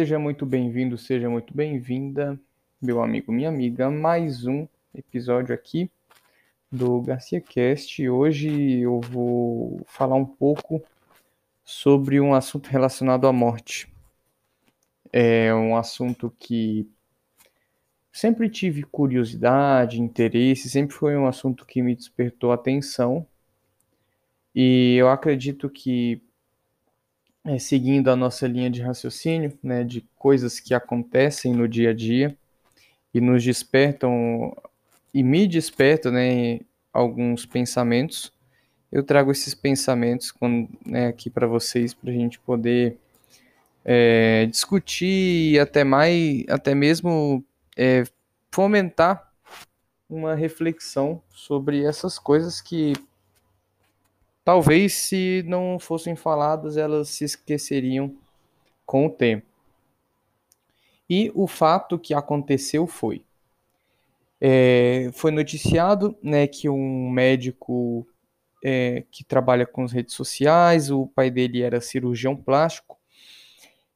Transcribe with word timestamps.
Seja 0.00 0.18
muito 0.18 0.46
bem-vindo, 0.46 0.96
seja 0.96 1.28
muito 1.28 1.54
bem-vinda, 1.54 2.40
meu 2.80 3.02
amigo, 3.02 3.30
minha 3.30 3.50
amiga, 3.50 3.90
mais 3.90 4.46
um 4.46 4.66
episódio 4.94 5.54
aqui 5.54 5.90
do 6.72 7.02
Garcia 7.02 7.38
Cast. 7.38 8.08
Hoje 8.08 8.78
eu 8.78 8.98
vou 9.02 9.82
falar 9.86 10.16
um 10.16 10.24
pouco 10.24 10.82
sobre 11.62 12.18
um 12.18 12.32
assunto 12.32 12.68
relacionado 12.68 13.26
à 13.26 13.32
morte. 13.32 13.92
É 15.12 15.54
um 15.54 15.76
assunto 15.76 16.34
que 16.38 16.88
sempre 18.10 18.48
tive 18.48 18.82
curiosidade, 18.84 20.00
interesse, 20.00 20.70
sempre 20.70 20.96
foi 20.96 21.14
um 21.14 21.26
assunto 21.26 21.66
que 21.66 21.82
me 21.82 21.94
despertou 21.94 22.52
atenção. 22.52 23.26
E 24.54 24.96
eu 24.98 25.10
acredito 25.10 25.68
que 25.68 26.22
é, 27.44 27.58
seguindo 27.58 28.10
a 28.10 28.16
nossa 28.16 28.46
linha 28.46 28.70
de 28.70 28.82
raciocínio, 28.82 29.58
né, 29.62 29.82
de 29.82 30.02
coisas 30.16 30.60
que 30.60 30.74
acontecem 30.74 31.52
no 31.54 31.66
dia 31.66 31.90
a 31.90 31.94
dia 31.94 32.36
e 33.12 33.20
nos 33.20 33.42
despertam 33.42 34.54
e 35.12 35.22
me 35.22 35.46
despertam, 35.46 36.12
né, 36.12 36.60
alguns 36.92 37.46
pensamentos. 37.46 38.32
Eu 38.92 39.02
trago 39.02 39.30
esses 39.30 39.54
pensamentos 39.54 40.32
né, 40.84 41.08
aqui 41.08 41.30
para 41.30 41.46
vocês 41.46 41.94
para 41.94 42.10
a 42.10 42.14
gente 42.14 42.38
poder 42.40 42.96
é, 43.84 44.46
discutir 44.46 45.52
e 45.52 45.58
até 45.58 45.84
mais, 45.84 46.44
até 46.48 46.74
mesmo 46.74 47.44
é, 47.76 48.04
fomentar 48.50 49.32
uma 50.08 50.34
reflexão 50.34 51.22
sobre 51.30 51.84
essas 51.84 52.18
coisas 52.18 52.60
que 52.60 52.92
Talvez, 54.44 54.94
se 54.94 55.44
não 55.46 55.78
fossem 55.78 56.16
faladas, 56.16 56.76
elas 56.76 57.08
se 57.10 57.24
esqueceriam 57.24 58.14
com 58.86 59.06
o 59.06 59.10
tempo. 59.10 59.46
E 61.08 61.30
o 61.34 61.46
fato 61.46 61.98
que 61.98 62.14
aconteceu 62.14 62.86
foi: 62.86 63.24
é, 64.40 65.10
foi 65.12 65.30
noticiado 65.30 66.16
né, 66.22 66.46
que 66.46 66.68
um 66.68 67.10
médico 67.10 68.06
é, 68.64 69.04
que 69.10 69.24
trabalha 69.24 69.66
com 69.66 69.84
as 69.84 69.92
redes 69.92 70.14
sociais, 70.14 70.90
o 70.90 71.06
pai 71.06 71.30
dele 71.30 71.62
era 71.62 71.80
cirurgião 71.80 72.36
plástico, 72.36 72.98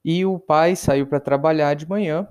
e 0.04 0.24
o 0.26 0.38
pai 0.38 0.76
saiu 0.76 1.06
para 1.06 1.20
trabalhar 1.20 1.74
de 1.74 1.88
manhã, 1.88 2.28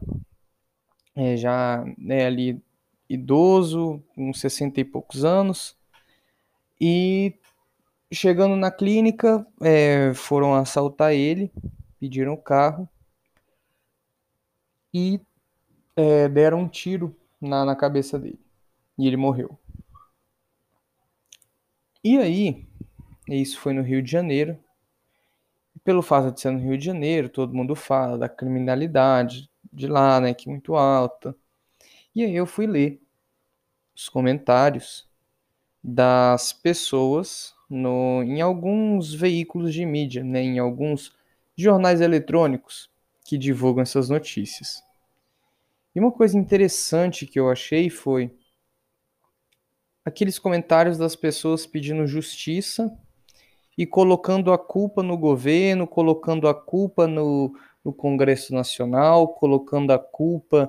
é, 1.16 1.36
já 1.38 1.84
né, 1.98 2.26
ali 2.26 2.62
idoso, 3.10 4.04
uns 4.18 4.40
60 4.40 4.82
e 4.82 4.84
poucos 4.84 5.24
anos, 5.24 5.78
e 6.80 7.34
Chegando 8.14 8.56
na 8.56 8.70
clínica, 8.70 9.46
é, 9.60 10.14
foram 10.14 10.54
assaltar 10.54 11.14
ele, 11.14 11.52
pediram 12.00 12.34
o 12.34 12.42
carro 12.42 12.88
e 14.94 15.20
é, 15.96 16.30
deram 16.30 16.60
um 16.60 16.68
tiro 16.68 17.16
na, 17.42 17.66
na 17.66 17.76
cabeça 17.76 18.20
dele. 18.20 18.40
E 19.00 19.08
ele 19.08 19.18
morreu. 19.18 19.58
E 22.04 22.20
aí, 22.20 22.68
isso 23.28 23.60
foi 23.60 23.74
no 23.74 23.82
Rio 23.82 24.04
de 24.04 24.12
Janeiro. 24.12 24.60
Pelo 25.84 26.04
fato 26.04 26.32
de 26.32 26.40
ser 26.40 26.52
no 26.52 26.60
Rio 26.60 26.78
de 26.78 26.86
Janeiro, 26.86 27.30
todo 27.30 27.56
mundo 27.56 27.76
fala 27.76 28.16
da 28.16 28.30
criminalidade 28.30 29.50
de 29.72 29.88
lá, 29.88 30.22
né, 30.22 30.36
que 30.36 30.48
é 30.48 30.52
muito 30.52 30.76
alta. 30.76 31.36
E 32.14 32.24
aí 32.24 32.36
eu 32.36 32.46
fui 32.46 32.68
ler 32.68 33.02
os 33.96 34.08
comentários 34.08 35.10
das 35.84 36.54
pessoas 36.54 37.56
no, 37.74 38.22
em 38.22 38.40
alguns 38.40 39.14
veículos 39.14 39.74
de 39.74 39.84
mídia, 39.84 40.24
né, 40.24 40.42
em 40.42 40.60
alguns 40.60 41.12
jornais 41.58 42.02
eletrônicos 42.02 42.90
que 43.26 43.38
divulgam 43.38 43.82
essas 43.82 44.10
notícias. 44.10 44.84
E 45.96 46.00
uma 46.00 46.12
coisa 46.12 46.38
interessante 46.38 47.26
que 47.26 47.40
eu 47.40 47.50
achei 47.50 47.90
foi 47.90 48.32
aqueles 50.06 50.38
comentários 50.38 50.98
das 50.98 51.16
pessoas 51.16 51.66
pedindo 51.66 52.06
justiça 52.06 52.96
e 53.76 53.88
colocando 53.88 54.54
a 54.54 54.58
culpa 54.58 55.02
no 55.02 55.18
governo, 55.18 55.88
colocando 55.88 56.48
a 56.48 56.54
culpa 56.54 57.08
no, 57.08 57.56
no 57.84 57.92
Congresso 57.92 58.54
Nacional, 58.54 59.30
colocando 59.30 59.92
a 59.92 59.98
culpa 59.98 60.68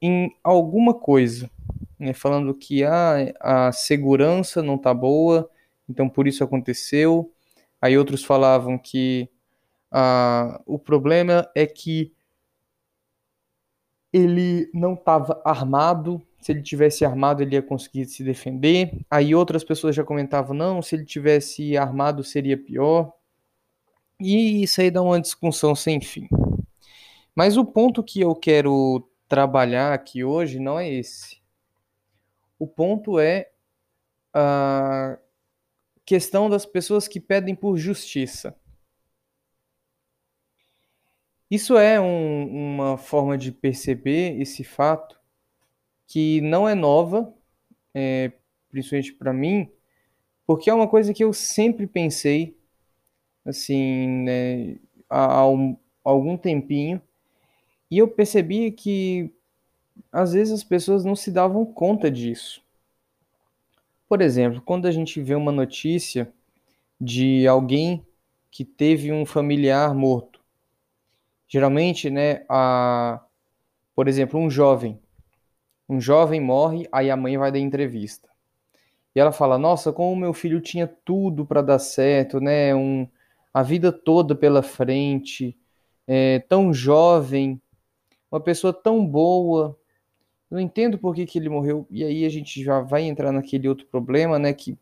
em 0.00 0.34
alguma 0.42 0.94
coisa, 0.94 1.50
né? 1.98 2.14
falando 2.14 2.54
que 2.54 2.84
ah, 2.84 3.34
a 3.40 3.72
segurança 3.72 4.62
não 4.62 4.76
está 4.76 4.94
boa, 4.94 5.50
então 5.88 6.08
por 6.08 6.26
isso 6.26 6.44
aconteceu. 6.44 7.32
Aí 7.80 7.96
outros 7.96 8.24
falavam 8.24 8.76
que 8.76 9.28
ah, 9.90 10.60
o 10.66 10.78
problema 10.78 11.48
é 11.54 11.66
que 11.66 12.12
ele 14.12 14.70
não 14.74 14.94
estava 14.94 15.40
armado. 15.44 16.22
Se 16.40 16.52
ele 16.52 16.62
tivesse 16.62 17.04
armado, 17.04 17.42
ele 17.42 17.56
ia 17.56 17.62
conseguir 17.62 18.06
se 18.06 18.22
defender. 18.22 18.92
Aí 19.10 19.34
outras 19.34 19.64
pessoas 19.64 19.94
já 19.94 20.04
comentavam: 20.04 20.56
não, 20.56 20.82
se 20.82 20.94
ele 20.96 21.04
tivesse 21.04 21.76
armado 21.76 22.22
seria 22.24 22.56
pior. 22.56 23.12
E 24.20 24.62
isso 24.62 24.80
aí 24.80 24.90
dá 24.90 25.00
uma 25.02 25.20
discussão 25.20 25.74
sem 25.74 26.00
fim. 26.00 26.28
Mas 27.34 27.56
o 27.56 27.64
ponto 27.64 28.02
que 28.02 28.20
eu 28.20 28.34
quero 28.34 29.08
trabalhar 29.28 29.92
aqui 29.92 30.24
hoje 30.24 30.58
não 30.58 30.78
é 30.78 30.90
esse. 30.90 31.38
O 32.58 32.66
ponto 32.66 33.20
é 33.20 33.50
uh, 34.34 35.16
questão 36.08 36.48
das 36.48 36.64
pessoas 36.64 37.06
que 37.06 37.20
pedem 37.20 37.54
por 37.54 37.76
justiça. 37.76 38.58
Isso 41.50 41.76
é 41.76 42.00
um, 42.00 42.76
uma 42.76 42.96
forma 42.96 43.36
de 43.36 43.52
perceber 43.52 44.40
esse 44.40 44.64
fato 44.64 45.20
que 46.06 46.40
não 46.40 46.66
é 46.66 46.74
nova, 46.74 47.30
é, 47.92 48.32
principalmente 48.70 49.12
para 49.12 49.34
mim, 49.34 49.70
porque 50.46 50.70
é 50.70 50.72
uma 50.72 50.88
coisa 50.88 51.12
que 51.12 51.22
eu 51.22 51.34
sempre 51.34 51.86
pensei, 51.86 52.58
assim, 53.44 54.08
né, 54.24 54.78
há, 55.10 55.40
há 55.40 55.50
um, 55.50 55.76
algum 56.02 56.38
tempinho, 56.38 57.02
e 57.90 57.98
eu 57.98 58.08
percebi 58.08 58.72
que 58.72 59.30
às 60.10 60.32
vezes 60.32 60.54
as 60.54 60.64
pessoas 60.64 61.04
não 61.04 61.14
se 61.14 61.30
davam 61.30 61.66
conta 61.66 62.10
disso. 62.10 62.66
Por 64.08 64.22
exemplo, 64.22 64.62
quando 64.62 64.86
a 64.86 64.90
gente 64.90 65.20
vê 65.20 65.34
uma 65.34 65.52
notícia 65.52 66.32
de 67.00 67.46
alguém 67.46 68.04
que 68.50 68.64
teve 68.64 69.12
um 69.12 69.26
familiar 69.26 69.94
morto, 69.94 70.40
geralmente, 71.46 72.10
né, 72.10 72.44
a, 72.48 73.22
por 73.94 74.08
exemplo, 74.08 74.40
um 74.40 74.50
jovem, 74.50 74.98
um 75.88 76.00
jovem 76.00 76.40
morre, 76.40 76.88
aí 76.90 77.10
a 77.10 77.16
mãe 77.16 77.36
vai 77.36 77.52
dar 77.52 77.58
entrevista. 77.58 78.28
E 79.14 79.20
ela 79.20 79.32
fala: 79.32 79.58
"Nossa, 79.58 79.92
como 79.92 80.16
meu 80.16 80.32
filho 80.32 80.60
tinha 80.60 80.86
tudo 80.86 81.46
para 81.46 81.62
dar 81.62 81.78
certo, 81.78 82.40
né? 82.40 82.74
Um, 82.74 83.06
a 83.52 83.62
vida 83.62 83.92
toda 83.92 84.34
pela 84.34 84.62
frente, 84.62 85.56
é, 86.06 86.40
tão 86.40 86.72
jovem, 86.72 87.60
uma 88.30 88.40
pessoa 88.40 88.72
tão 88.72 89.06
boa, 89.06 89.77
não 90.50 90.58
entendo 90.58 90.98
por 90.98 91.14
que, 91.14 91.26
que 91.26 91.38
ele 91.38 91.48
morreu. 91.48 91.86
E 91.90 92.02
aí 92.04 92.24
a 92.24 92.28
gente 92.28 92.62
já 92.62 92.80
vai 92.80 93.02
entrar 93.02 93.32
naquele 93.32 93.68
outro 93.68 93.86
problema, 93.86 94.38
né? 94.38 94.52
Que 94.52 94.76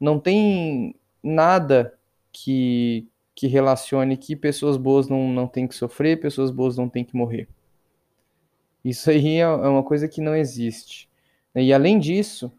não 0.00 0.18
tem 0.18 0.94
nada 1.22 1.98
que, 2.32 3.06
que 3.34 3.46
relacione 3.46 4.16
que 4.16 4.34
pessoas 4.34 4.76
boas 4.76 5.08
não, 5.08 5.28
não 5.28 5.46
têm 5.46 5.66
que 5.66 5.74
sofrer, 5.74 6.20
pessoas 6.20 6.50
boas 6.50 6.76
não 6.76 6.88
têm 6.88 7.04
que 7.04 7.16
morrer. 7.16 7.48
Isso 8.84 9.10
aí 9.10 9.36
é, 9.36 9.40
é 9.40 9.46
uma 9.46 9.82
coisa 9.82 10.08
que 10.08 10.20
não 10.20 10.34
existe. 10.34 11.08
E 11.54 11.72
além 11.72 11.98
disso, 11.98 12.52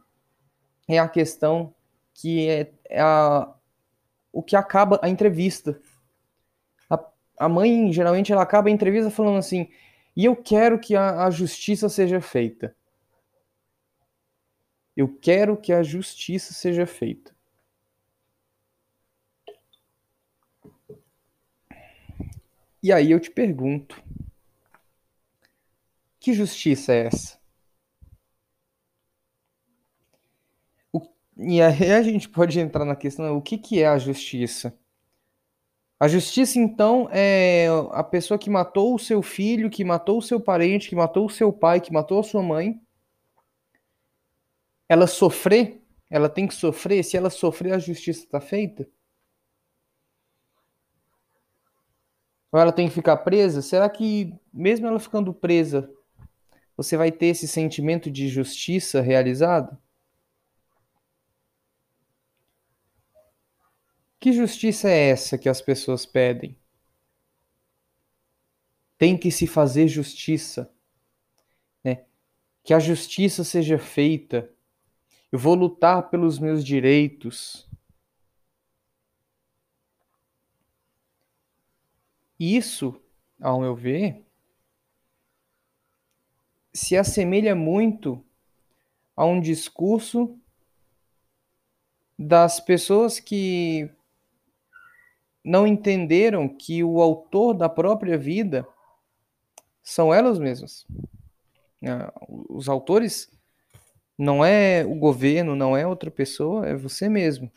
é 0.88 0.98
a 0.98 1.08
questão 1.08 1.74
que 2.14 2.48
é, 2.48 2.72
é 2.90 3.02
a, 3.02 3.54
o 4.32 4.42
que 4.42 4.56
acaba 4.56 5.00
a 5.04 5.10
entrevista. 5.10 5.80
A, 6.90 7.00
a 7.40 7.50
mãe, 7.50 7.92
geralmente, 7.92 8.32
ela 8.32 8.42
acaba 8.42 8.70
a 8.70 8.72
entrevista 8.72 9.12
falando 9.12 9.38
assim: 9.38 9.68
e 10.16 10.26
eu 10.26 10.36
quero 10.36 10.80
que 10.80 10.96
a, 10.96 11.26
a 11.26 11.30
justiça 11.30 11.90
seja 11.90 12.22
feita. 12.22 12.76
Eu 14.96 15.14
quero 15.20 15.58
que 15.58 15.74
a 15.74 15.84
justiça 15.84 16.54
seja 16.54 16.86
feita. 16.86 17.36
E 22.82 22.94
aí 22.94 23.12
eu 23.12 23.20
te 23.20 23.30
pergunto: 23.30 24.02
que 26.20 26.34
justiça 26.34 26.94
é 26.94 27.08
essa? 27.08 27.38
O, 30.94 31.02
e 31.38 31.62
aí 31.62 31.92
a 31.92 32.02
gente 32.02 32.30
pode 32.30 32.58
entrar 32.60 32.86
na 32.86 32.96
questão: 32.96 33.36
o 33.36 33.42
que, 33.42 33.58
que 33.58 33.82
é 33.82 33.88
a 33.88 33.98
justiça? 33.98 34.78
A 36.06 36.08
justiça, 36.08 36.60
então, 36.60 37.10
é 37.12 37.66
a 37.92 38.04
pessoa 38.04 38.38
que 38.38 38.48
matou 38.48 38.94
o 38.94 39.00
seu 39.00 39.24
filho, 39.24 39.72
que 39.72 39.84
matou 39.84 40.20
o 40.20 40.22
seu 40.22 40.40
parente, 40.40 40.88
que 40.88 40.96
matou 40.96 41.26
o 41.26 41.30
seu 41.32 41.52
pai, 41.52 41.82
que 41.82 41.92
matou 41.92 42.20
a 42.20 42.24
sua 42.24 42.44
mãe. 42.44 42.80
Ela 44.88 45.08
sofrer, 45.08 45.82
ela 46.08 46.30
tem 46.30 46.46
que 46.46 46.54
sofrer. 46.54 47.04
Se 47.04 47.18
ela 47.18 47.32
sofrer, 47.32 47.74
a 47.74 47.80
justiça 47.80 48.20
está 48.20 48.40
feita? 48.40 48.88
Ou 52.52 52.60
ela 52.60 52.72
tem 52.72 52.88
que 52.88 52.94
ficar 52.94 53.18
presa? 53.18 53.64
Será 53.64 53.90
que, 53.90 54.32
mesmo 54.54 54.86
ela 54.86 55.00
ficando 55.00 55.34
presa, 55.34 55.90
você 56.78 56.96
vai 56.96 57.12
ter 57.12 57.30
esse 57.30 57.48
sentimento 57.48 58.12
de 58.12 58.28
justiça 58.28 59.02
realizado? 59.02 59.76
Que 64.20 64.32
justiça 64.34 64.90
é 64.90 65.10
essa 65.10 65.38
que 65.38 65.48
as 65.48 65.62
pessoas 65.62 66.06
pedem? 66.06 66.58
Tem 68.98 69.18
que 69.18 69.30
se 69.30 69.46
fazer 69.46 69.88
justiça, 69.88 70.74
né? 71.84 72.06
Que 72.64 72.74
a 72.74 72.80
justiça 72.80 73.44
seja 73.44 73.78
feita. 73.78 74.50
Eu 75.32 75.38
vou 75.38 75.54
lutar 75.54 76.10
pelos 76.10 76.40
meus 76.40 76.64
direitos. 76.64 77.70
Isso, 82.40 83.02
ao 83.40 83.62
meu 83.62 83.76
ver, 83.76 84.26
se 86.74 86.98
assemelha 86.98 87.56
muito 87.56 88.24
a 89.16 89.26
um 89.26 89.40
discurso 89.40 90.38
das 92.20 92.60
pessoas 92.60 93.20
que 93.20 93.90
não 95.46 95.68
entenderam 95.68 96.50
que 96.50 96.84
o 96.84 97.00
autor 97.00 97.54
da 97.54 97.70
própria 97.70 98.18
vida 98.18 98.68
são 99.84 100.12
elas 100.12 100.40
mesmas. 100.40 100.88
Ah, 101.86 102.12
os 102.50 102.68
autores 102.68 103.32
não 104.18 104.44
é 104.44 104.84
o 104.84 104.96
governo, 104.96 105.56
não 105.56 105.78
é 105.78 105.86
outra 105.86 106.10
pessoa, 106.10 106.66
é 106.66 106.74
você 106.74 107.08
mesmo. 107.08 107.52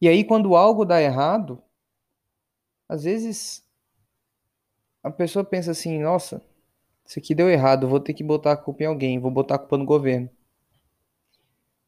E 0.00 0.08
aí, 0.08 0.24
quando 0.24 0.56
algo 0.56 0.86
dá 0.86 1.02
errado, 1.02 1.62
às 2.88 3.04
vezes 3.04 3.62
a 5.02 5.10
pessoa 5.10 5.44
pensa 5.44 5.70
assim: 5.72 5.98
nossa, 5.98 6.42
isso 7.04 7.18
aqui 7.18 7.34
deu 7.34 7.50
errado, 7.50 7.88
vou 7.88 8.00
ter 8.00 8.14
que 8.14 8.24
botar 8.24 8.52
a 8.52 8.56
culpa 8.56 8.84
em 8.84 8.86
alguém, 8.86 9.18
vou 9.18 9.30
botar 9.30 9.56
a 9.56 9.58
culpa 9.58 9.76
no 9.76 9.84
governo. 9.84 10.30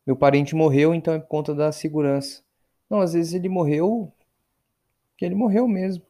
Meu 0.06 0.16
parente 0.16 0.54
morreu, 0.54 0.94
então 0.94 1.14
é 1.14 1.18
por 1.18 1.28
conta 1.28 1.54
da 1.54 1.72
segurança. 1.72 2.42
Não, 2.88 3.00
às 3.00 3.12
vezes 3.12 3.34
ele 3.34 3.48
morreu 3.48 4.12
que 5.18 5.24
ele 5.24 5.34
morreu 5.34 5.66
mesmo. 5.66 6.04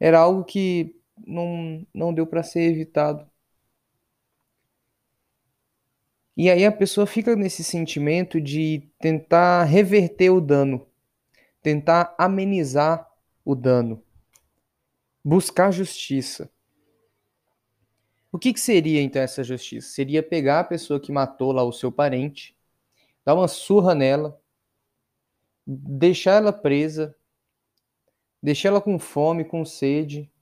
Era 0.00 0.18
algo 0.18 0.44
que 0.44 0.96
não, 1.26 1.86
não 1.94 2.12
deu 2.12 2.26
para 2.26 2.42
ser 2.42 2.62
evitado. 2.62 3.28
E 6.36 6.50
aí 6.50 6.64
a 6.64 6.72
pessoa 6.72 7.06
fica 7.06 7.34
nesse 7.34 7.64
sentimento 7.64 8.40
de 8.40 8.88
tentar 9.00 9.64
reverter 9.64 10.30
o 10.30 10.40
dano, 10.40 10.86
tentar 11.62 12.14
amenizar 12.18 13.08
o 13.44 13.54
dano, 13.54 14.02
buscar 15.24 15.72
justiça. 15.72 16.50
O 18.30 18.38
que, 18.38 18.52
que 18.52 18.60
seria 18.60 19.02
então 19.02 19.22
essa 19.22 19.42
justiça? 19.42 19.88
Seria 19.88 20.22
pegar 20.22 20.60
a 20.60 20.64
pessoa 20.64 21.00
que 21.00 21.10
matou 21.10 21.50
lá 21.50 21.64
o 21.64 21.72
seu 21.72 21.90
parente, 21.90 22.56
dar 23.24 23.34
uma 23.34 23.48
surra 23.48 23.94
nela, 23.94 24.40
deixar 25.70 26.36
ela 26.36 26.52
presa, 26.52 27.14
deixar 28.42 28.70
ela 28.70 28.80
com 28.80 28.98
fome, 28.98 29.44
com 29.44 29.66
sede. 29.66 30.32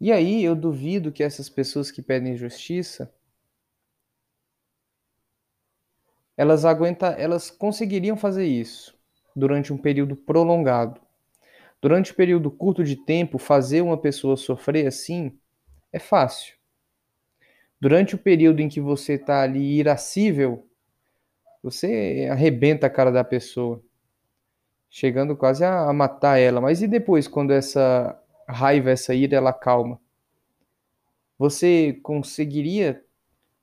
E 0.00 0.10
aí 0.10 0.42
eu 0.42 0.56
duvido 0.56 1.12
que 1.12 1.22
essas 1.22 1.50
pessoas 1.50 1.90
que 1.90 2.00
pedem 2.00 2.36
justiça 2.36 3.12
elas 6.36 6.64
aguentam, 6.66 7.08
elas 7.16 7.50
conseguiriam 7.50 8.16
fazer 8.16 8.46
isso 8.46 8.94
durante 9.34 9.72
um 9.72 9.78
período 9.78 10.14
prolongado. 10.14 11.00
Durante 11.80 12.12
um 12.12 12.14
período 12.14 12.50
curto 12.50 12.84
de 12.84 12.96
tempo, 12.96 13.38
fazer 13.38 13.80
uma 13.80 13.96
pessoa 13.96 14.36
sofrer 14.36 14.86
assim 14.86 15.38
é 15.92 15.98
fácil. 15.98 16.56
Durante 17.80 18.14
o 18.14 18.18
período 18.18 18.60
em 18.60 18.68
que 18.68 18.80
você 18.80 19.14
está 19.14 19.42
ali 19.42 19.78
irascível, 19.78 20.65
você 21.70 22.28
arrebenta 22.30 22.86
a 22.86 22.90
cara 22.90 23.10
da 23.10 23.24
pessoa, 23.24 23.82
chegando 24.88 25.36
quase 25.36 25.64
a 25.64 25.92
matar 25.92 26.38
ela. 26.38 26.60
Mas 26.60 26.82
e 26.82 26.88
depois, 26.88 27.28
quando 27.28 27.52
essa 27.52 28.20
raiva, 28.48 28.90
essa 28.90 29.14
ira, 29.14 29.36
ela 29.36 29.52
calma? 29.52 30.00
Você 31.38 31.98
conseguiria 32.02 33.04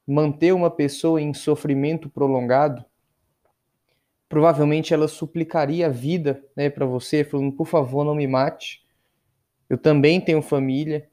manter 0.05 0.53
uma 0.53 0.69
pessoa 0.69 1.21
em 1.21 1.33
sofrimento 1.33 2.09
prolongado? 2.09 2.85
provavelmente 4.33 4.95
ela 4.95 5.07
suplicaria 5.07 5.85
a 5.85 5.89
vida 5.89 6.43
né, 6.57 6.67
para 6.67 6.87
você, 6.87 7.23
falando: 7.23 7.51
por 7.51 7.67
favor, 7.67 8.03
não 8.03 8.15
me 8.15 8.25
mate. 8.25 8.83
Eu 9.69 9.77
também 9.77 10.19
tenho 10.19 10.41
família. 10.41 11.07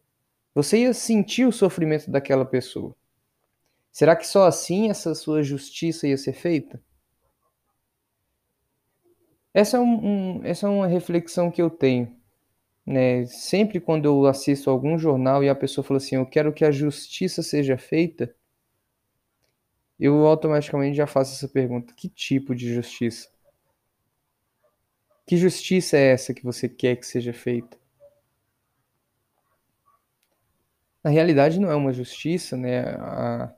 Você 0.54 0.78
ia 0.78 0.94
sentir 0.94 1.44
o 1.44 1.52
sofrimento 1.52 2.10
daquela 2.10 2.46
pessoa. 2.46 2.96
Será 3.92 4.14
que 4.16 4.26
só 4.26 4.46
assim 4.46 4.88
essa 4.88 5.14
sua 5.14 5.42
justiça 5.42 6.06
ia 6.06 6.16
ser 6.16 6.32
feita? 6.32 6.82
Essa 9.52 9.78
é, 9.78 9.80
um, 9.80 10.38
um, 10.38 10.44
essa 10.44 10.66
é 10.66 10.70
uma 10.70 10.86
reflexão 10.86 11.50
que 11.50 11.60
eu 11.60 11.68
tenho. 11.68 12.16
Né? 12.86 13.26
Sempre 13.26 13.80
quando 13.80 14.06
eu 14.06 14.26
assisto 14.26 14.70
algum 14.70 14.96
jornal 14.96 15.42
e 15.42 15.48
a 15.48 15.54
pessoa 15.54 15.84
fala 15.84 15.98
assim: 15.98 16.16
Eu 16.16 16.26
quero 16.26 16.52
que 16.52 16.64
a 16.64 16.70
justiça 16.70 17.42
seja 17.42 17.76
feita, 17.76 18.34
eu 19.98 20.26
automaticamente 20.26 20.96
já 20.96 21.06
faço 21.06 21.34
essa 21.34 21.48
pergunta: 21.48 21.92
que 21.94 22.08
tipo 22.08 22.54
de 22.54 22.72
justiça? 22.72 23.28
Que 25.26 25.36
justiça 25.36 25.96
é 25.96 26.12
essa 26.12 26.34
que 26.34 26.42
você 26.42 26.68
quer 26.68 26.96
que 26.96 27.06
seja 27.06 27.32
feita? 27.32 27.78
Na 31.02 31.10
realidade, 31.10 31.60
não 31.60 31.70
é 31.70 31.74
uma 31.74 31.92
justiça, 31.92 32.56
né? 32.56 32.80
A, 32.98 33.54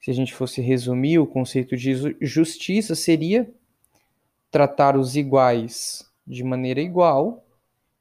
se 0.00 0.10
a 0.10 0.14
gente 0.14 0.34
fosse 0.34 0.60
resumir 0.60 1.18
o 1.18 1.26
conceito 1.26 1.76
de 1.76 2.16
justiça, 2.20 2.94
seria 2.94 3.50
tratar 4.50 4.96
os 4.96 5.16
iguais 5.16 6.08
de 6.26 6.44
maneira 6.44 6.80
igual 6.80 7.44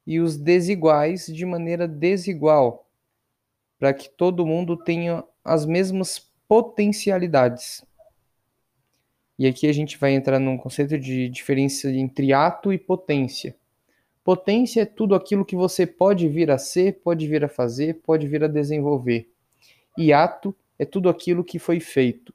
e 0.05 0.19
os 0.19 0.38
desiguais 0.38 1.27
de 1.27 1.45
maneira 1.45 1.88
desigual, 1.88 2.88
para 3.77 3.93
que 3.93 4.10
todo 4.10 4.45
mundo 4.45 4.77
tenha 4.77 5.24
as 5.43 5.65
mesmas 5.65 6.19
potencialidades. 6.48 7.83
E 9.38 9.45
aqui 9.45 9.67
a 9.67 9.74
gente 9.74 9.98
vai 9.98 10.13
entrar 10.13 10.39
num 10.39 10.57
conceito 10.57 10.98
de 10.98 11.29
diferença 11.29 11.89
entre 11.91 12.33
ato 12.33 12.74
e 12.74 12.77
potência. 12.77 13.55
Potência 14.24 14.81
é 14.81 14.86
tudo 14.86 15.13
aquilo 15.13 15.45
que 15.45 15.55
você 15.55 15.86
pode 15.86 16.27
vir 16.27 16.50
a 16.51 16.57
ser, 16.57 17.01
pode 17.01 17.27
vir 17.27 17.45
a 17.45 17.50
fazer, 17.50 18.01
pode 18.01 18.27
vir 18.27 18.43
a 18.43 18.48
desenvolver. 18.48 19.29
E 19.98 20.12
ato 20.12 20.50
é 20.50 20.66
tudo 20.86 21.10
aquilo 21.10 21.43
que 21.43 21.60
foi 21.60 21.79
feito. 21.79 22.34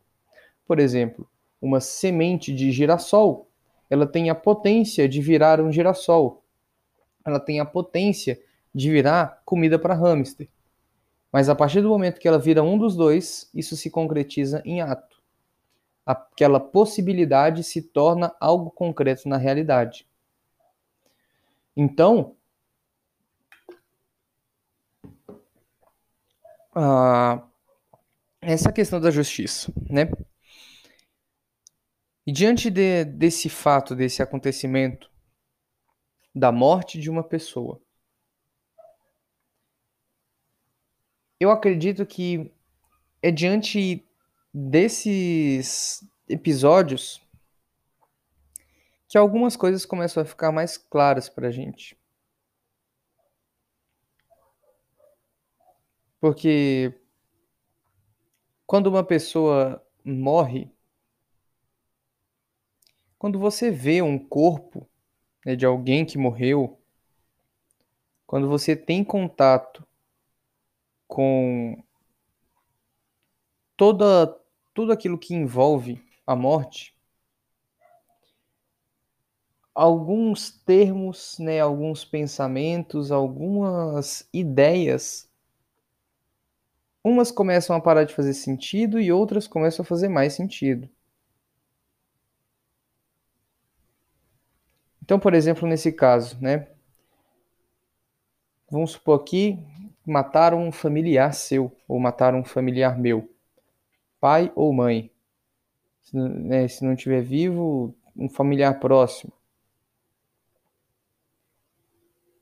Por 0.66 0.78
exemplo, 0.78 1.28
uma 1.60 1.80
semente 1.80 2.52
de 2.52 2.72
girassol, 2.72 3.48
ela 3.88 4.06
tem 4.06 4.30
a 4.30 4.34
potência 4.34 5.08
de 5.08 5.20
virar 5.20 5.60
um 5.60 5.70
girassol. 5.70 6.42
Ela 7.24 7.38
tem 7.38 7.60
a 7.60 7.64
potência 7.64 8.40
de 8.74 8.90
virar 8.90 9.42
comida 9.44 9.78
para 9.78 9.94
hamster. 9.94 10.48
Mas 11.30 11.48
a 11.48 11.54
partir 11.54 11.80
do 11.80 11.88
momento 11.88 12.18
que 12.18 12.26
ela 12.26 12.38
vira 12.38 12.62
um 12.62 12.76
dos 12.76 12.96
dois, 12.96 13.48
isso 13.54 13.76
se 13.76 13.90
concretiza 13.90 14.62
em 14.64 14.80
ato. 14.80 15.20
Aquela 16.04 16.58
possibilidade 16.58 17.62
se 17.62 17.80
torna 17.80 18.34
algo 18.40 18.70
concreto 18.70 19.28
na 19.28 19.36
realidade. 19.36 20.06
Então, 21.76 22.34
ah, 26.74 27.42
essa 28.42 28.72
questão 28.72 29.00
da 29.00 29.10
justiça, 29.10 29.72
né? 29.88 30.10
E 32.26 32.32
diante 32.32 32.68
de, 32.70 33.04
desse 33.04 33.48
fato, 33.48 33.94
desse 33.94 34.20
acontecimento, 34.20 35.10
da 36.34 36.50
morte 36.50 37.00
de 37.00 37.08
uma 37.08 37.22
pessoa, 37.22 37.80
eu 41.38 41.50
acredito 41.50 42.04
que 42.04 42.52
é 43.20 43.30
diante 43.30 44.04
desses 44.52 46.04
episódios 46.28 47.20
que 49.08 49.18
algumas 49.18 49.56
coisas 49.56 49.84
começam 49.84 50.22
a 50.22 50.26
ficar 50.26 50.50
mais 50.50 50.76
claras 50.76 51.28
para 51.28 51.48
a 51.48 51.50
gente. 51.50 51.96
Porque 56.20 57.01
quando 58.72 58.86
uma 58.86 59.04
pessoa 59.04 59.86
morre, 60.02 60.72
quando 63.18 63.38
você 63.38 63.70
vê 63.70 64.00
um 64.00 64.18
corpo 64.18 64.88
né, 65.44 65.54
de 65.54 65.66
alguém 65.66 66.06
que 66.06 66.16
morreu, 66.16 66.80
quando 68.26 68.48
você 68.48 68.74
tem 68.74 69.04
contato 69.04 69.86
com 71.06 71.84
toda 73.76 74.40
tudo 74.72 74.90
aquilo 74.90 75.18
que 75.18 75.34
envolve 75.34 76.02
a 76.26 76.34
morte, 76.34 76.96
alguns 79.74 80.50
termos, 80.50 81.38
né, 81.38 81.60
alguns 81.60 82.06
pensamentos, 82.06 83.12
algumas 83.12 84.26
ideias, 84.32 85.30
umas 87.04 87.30
começam 87.30 87.74
a 87.74 87.80
parar 87.80 88.04
de 88.04 88.14
fazer 88.14 88.34
sentido 88.34 89.00
e 89.00 89.10
outras 89.10 89.48
começam 89.48 89.82
a 89.82 89.86
fazer 89.86 90.08
mais 90.08 90.34
sentido. 90.34 90.88
Então, 95.02 95.18
por 95.18 95.34
exemplo, 95.34 95.68
nesse 95.68 95.92
caso, 95.92 96.40
né? 96.40 96.68
Vamos 98.70 98.92
supor 98.92 99.20
aqui, 99.20 99.58
mataram 100.06 100.66
um 100.66 100.72
familiar 100.72 101.34
seu, 101.34 101.76
ou 101.86 101.98
mataram 101.98 102.38
um 102.38 102.44
familiar 102.44 102.98
meu, 102.98 103.28
pai 104.20 104.50
ou 104.54 104.72
mãe. 104.72 105.10
Se, 106.00 106.16
né, 106.16 106.66
se 106.68 106.84
não 106.84 106.94
estiver 106.94 107.22
vivo, 107.22 107.94
um 108.16 108.28
familiar 108.28 108.78
próximo. 108.80 109.32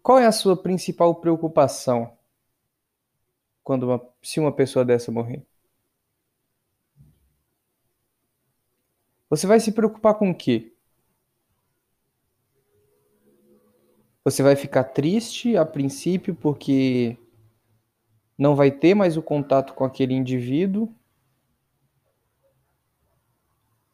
Qual 0.03 0.19
é 0.19 0.27
a 0.27 0.33
sua 0.33 0.57
principal 0.57 1.15
preocupação 1.17 2.17
quando 3.65 3.85
uma, 3.85 4.01
se 4.23 4.41
uma 4.41 4.53
pessoa 4.53 4.85
dessa 4.85 5.11
morrer? 5.13 5.43
Você 9.31 9.47
vai 9.47 9.61
se 9.61 9.73
preocupar 9.73 10.15
com 10.15 10.31
o 10.31 10.35
quê? 10.35 10.73
Você 14.25 14.43
vai 14.43 14.55
ficar 14.57 14.85
triste 14.85 15.57
a 15.57 15.65
princípio 15.65 16.35
porque 16.35 17.17
não 18.37 18.55
vai 18.57 18.71
ter 18.71 18.95
mais 18.95 19.17
o 19.17 19.23
contato 19.23 19.75
com 19.75 19.85
aquele 19.85 20.15
indivíduo. 20.15 20.93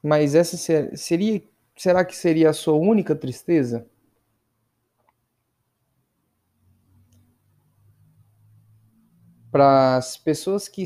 Mas 0.02 0.35
essa 0.35 0.56
seria 0.96 1.42
será 1.76 2.04
que 2.04 2.16
seria 2.16 2.50
a 2.50 2.54
sua 2.54 2.75
única 2.75 3.14
tristeza? 3.14 3.87
Para 9.56 9.96
as 9.96 10.18
pessoas 10.18 10.68
que 10.68 10.84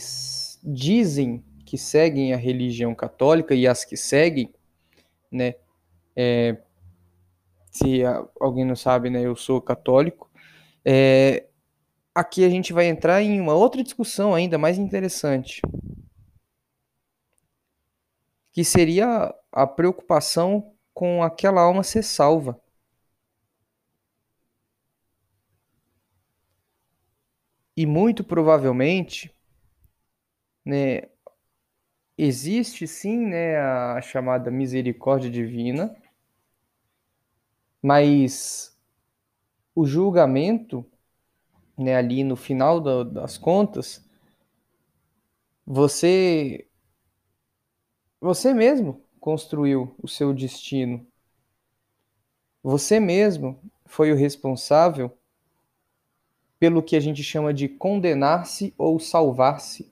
dizem 0.63 1.45
que 1.67 1.77
seguem 1.77 2.33
a 2.33 2.37
religião 2.37 2.95
católica 2.95 3.53
e 3.53 3.67
as 3.67 3.85
que 3.85 3.97
seguem, 3.97 4.55
né, 5.29 5.57
é, 6.15 6.57
se 7.69 8.03
alguém 8.39 8.65
não 8.65 8.77
sabe, 8.77 9.11
né, 9.11 9.27
eu 9.27 9.35
sou 9.35 9.61
católico. 9.61 10.31
É, 10.85 11.49
aqui 12.15 12.45
a 12.45 12.49
gente 12.49 12.73
vai 12.73 12.87
entrar 12.87 13.21
em 13.21 13.41
uma 13.41 13.55
outra 13.55 13.83
discussão 13.83 14.37
ainda 14.37 14.57
mais 14.57 14.79
interessante, 14.79 15.61
que 18.53 18.63
seria 18.63 19.35
a 19.51 19.67
preocupação 19.67 20.73
com 20.95 21.25
aquela 21.25 21.61
alma 21.61 21.83
ser 21.83 22.05
salva. 22.05 22.57
E 27.81 27.87
muito 27.87 28.23
provavelmente, 28.23 29.35
né, 30.63 31.09
existe 32.19 32.87
sim, 32.87 33.17
né, 33.17 33.57
a 33.57 34.03
chamada 34.03 34.51
misericórdia 34.51 35.31
divina, 35.31 35.97
mas 37.81 38.79
o 39.75 39.87
julgamento, 39.87 40.85
né, 41.75 41.97
ali 41.97 42.23
no 42.23 42.37
final 42.37 42.83
do, 42.83 43.03
das 43.03 43.39
contas, 43.39 44.07
você 45.65 46.69
você 48.21 48.53
mesmo 48.53 49.03
construiu 49.19 49.95
o 50.03 50.07
seu 50.07 50.35
destino. 50.35 51.07
Você 52.63 53.01
mesmo 53.01 53.59
foi 53.87 54.13
o 54.13 54.17
responsável 54.17 55.19
pelo 56.61 56.83
que 56.83 56.95
a 56.95 57.01
gente 57.01 57.23
chama 57.25 57.55
de 57.55 57.69
condenar-se 57.69 58.75
ou 58.77 59.01
salvar-se. 59.01 59.91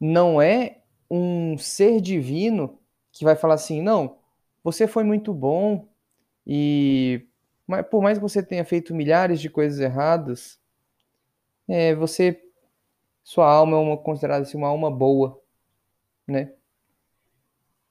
Não 0.00 0.42
é 0.42 0.78
um 1.10 1.56
ser 1.56 2.00
divino 2.00 2.78
que 3.12 3.24
vai 3.24 3.36
falar 3.36 3.54
assim: 3.54 3.80
não, 3.80 4.18
você 4.62 4.88
foi 4.88 5.04
muito 5.04 5.32
bom 5.32 5.86
e 6.44 7.24
por 7.90 8.02
mais 8.02 8.18
que 8.18 8.22
você 8.22 8.42
tenha 8.42 8.64
feito 8.64 8.94
milhares 8.94 9.40
de 9.40 9.48
coisas 9.48 9.78
erradas, 9.78 10.58
é, 11.68 11.94
você 11.94 12.42
sua 13.22 13.46
alma 13.46 13.76
é 13.76 13.80
uma 13.80 13.96
considerada 13.96 14.42
assim, 14.42 14.56
uma 14.56 14.68
alma 14.68 14.90
boa, 14.90 15.38
né? 16.26 16.52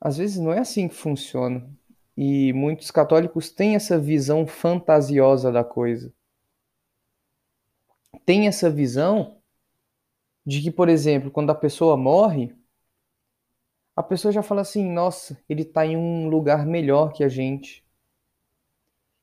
Às 0.01 0.17
vezes 0.17 0.37
não 0.37 0.51
é 0.51 0.59
assim 0.59 0.87
que 0.87 0.95
funciona. 0.95 1.69
E 2.17 2.51
muitos 2.53 2.89
católicos 2.89 3.51
têm 3.51 3.75
essa 3.75 3.99
visão 3.99 4.47
fantasiosa 4.47 5.51
da 5.51 5.63
coisa. 5.63 6.11
Tem 8.25 8.47
essa 8.47 8.71
visão 8.71 9.37
de 10.43 10.61
que, 10.61 10.71
por 10.71 10.89
exemplo, 10.89 11.29
quando 11.29 11.51
a 11.51 11.55
pessoa 11.55 11.95
morre, 11.95 12.55
a 13.95 14.01
pessoa 14.01 14.31
já 14.31 14.41
fala 14.41 14.61
assim: 14.61 14.89
nossa, 14.91 15.39
ele 15.47 15.61
está 15.61 15.85
em 15.85 15.95
um 15.95 16.27
lugar 16.27 16.65
melhor 16.65 17.13
que 17.13 17.23
a 17.23 17.29
gente. 17.29 17.85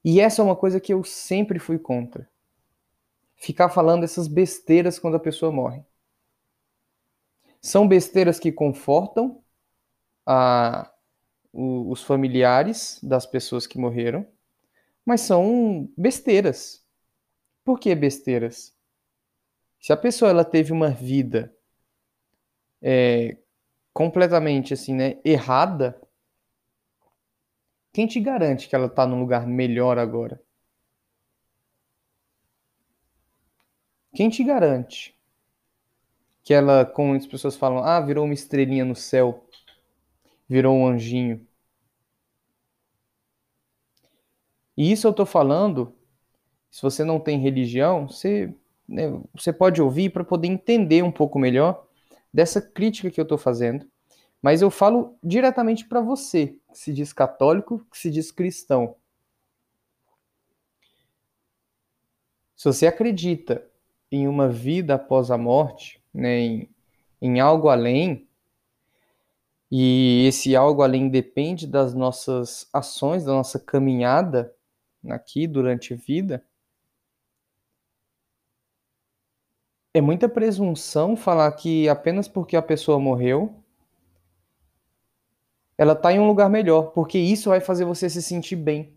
E 0.05 0.21
essa 0.21 0.41
é 0.41 0.45
uma 0.45 0.55
coisa 0.55 0.79
que 0.79 0.93
eu 0.95 1.03
sempre 1.03 1.59
fui 1.59 1.79
contra. 1.79 2.29
Ficar 3.35 3.71
falando 3.71 4.05
essas 4.05 4.29
besteiras 4.29 4.99
quando 5.01 5.17
a 5.17 5.21
pessoa 5.21 5.51
morre. 5.51 5.83
São 7.61 7.89
besteiras 7.89 8.39
que 8.39 8.53
confortam 8.53 9.43
a, 10.25 10.94
o, 11.55 11.91
os 11.91 12.03
familiares 12.03 12.99
das 13.03 13.25
pessoas 13.25 13.67
que 13.67 13.79
morreram, 13.79 14.27
mas 15.07 15.21
são 15.21 15.89
besteiras. 15.97 16.85
Por 17.65 17.79
que 17.79 17.95
besteiras? 17.95 18.75
Se 19.81 19.93
a 19.93 19.97
pessoa 19.97 20.31
ela 20.31 20.45
teve 20.45 20.73
uma 20.73 20.91
vida 20.91 21.55
é, 22.83 23.37
completamente 23.93 24.75
assim, 24.75 24.95
né, 24.95 25.19
errada, 25.25 26.01
quem 27.93 28.07
te 28.07 28.19
garante 28.19 28.69
que 28.69 28.75
ela 28.75 28.87
está 28.87 29.07
num 29.07 29.21
lugar 29.21 29.47
melhor 29.47 29.99
agora? 29.99 30.43
Quem 34.13 34.29
te 34.29 34.43
garante 34.43 35.15
que 36.43 36.53
ela, 36.53 36.85
como 36.85 37.15
as 37.15 37.27
pessoas 37.27 37.57
falam, 37.57 37.83
ah, 37.83 38.01
virou 38.01 38.27
uma 38.27 38.35
estrelinha 38.35 38.85
no 38.85 38.95
céu, 38.95 39.44
virou 40.49 40.75
um 40.77 40.87
anjinho? 40.87 41.47
E 44.77 44.91
isso 44.91 45.07
eu 45.07 45.13
estou 45.13 45.27
falando, 45.27 45.95
se 46.71 46.83
você 46.83 47.05
não 47.05 47.21
tem 47.21 47.39
religião, 47.39 48.09
você, 48.09 48.53
né, 48.89 49.05
você 49.33 49.53
pode 49.53 49.81
ouvir 49.81 50.11
para 50.11 50.25
poder 50.25 50.49
entender 50.49 51.03
um 51.03 51.13
pouco 51.13 51.39
melhor 51.39 51.87
dessa 52.33 52.61
crítica 52.61 53.11
que 53.11 53.21
eu 53.21 53.23
estou 53.23 53.39
fazendo, 53.39 53.87
mas 54.43 54.61
eu 54.61 54.71
falo 54.71 55.17
diretamente 55.23 55.87
para 55.87 56.01
você, 56.01 56.59
que 56.71 56.79
se 56.79 56.93
diz 56.93 57.13
católico, 57.13 57.87
que 57.91 57.97
se 57.97 58.11
diz 58.11 58.31
cristão. 58.33 58.97
Se 62.57 62.65
você 62.65 62.87
acredita 62.87 63.65
em 64.11 64.27
uma 64.29 64.49
vida 64.49 64.95
após 64.95 65.31
a 65.31 65.39
morte, 65.39 66.03
né, 66.13 66.41
em, 66.41 66.69
em 67.23 67.41
algo 67.41 67.69
além, 67.69 68.27
e 69.71 70.27
esse 70.27 70.55
algo 70.55 70.83
além 70.83 71.09
depende 71.09 71.67
das 71.67 71.95
nossas 71.95 72.69
ações, 72.73 73.25
da 73.25 73.33
nossa 73.33 73.59
caminhada 73.59 74.55
aqui 75.09 75.47
durante 75.47 75.95
a 75.95 75.97
vida, 75.97 76.45
é 79.93 80.01
muita 80.01 80.29
presunção 80.29 81.17
falar 81.17 81.51
que 81.53 81.89
apenas 81.89 82.27
porque 82.27 82.57
a 82.57 82.63
pessoa 82.63 82.99
morreu, 82.99 83.63
ela 85.79 85.93
está 85.93 86.13
em 86.13 86.19
um 86.19 86.27
lugar 86.27 86.49
melhor, 86.49 86.93
porque 86.93 87.19
isso 87.19 87.51
vai 87.51 87.61
fazer 87.61 87.85
você 87.85 88.09
se 88.09 88.23
sentir 88.23 88.57
bem. 88.57 88.95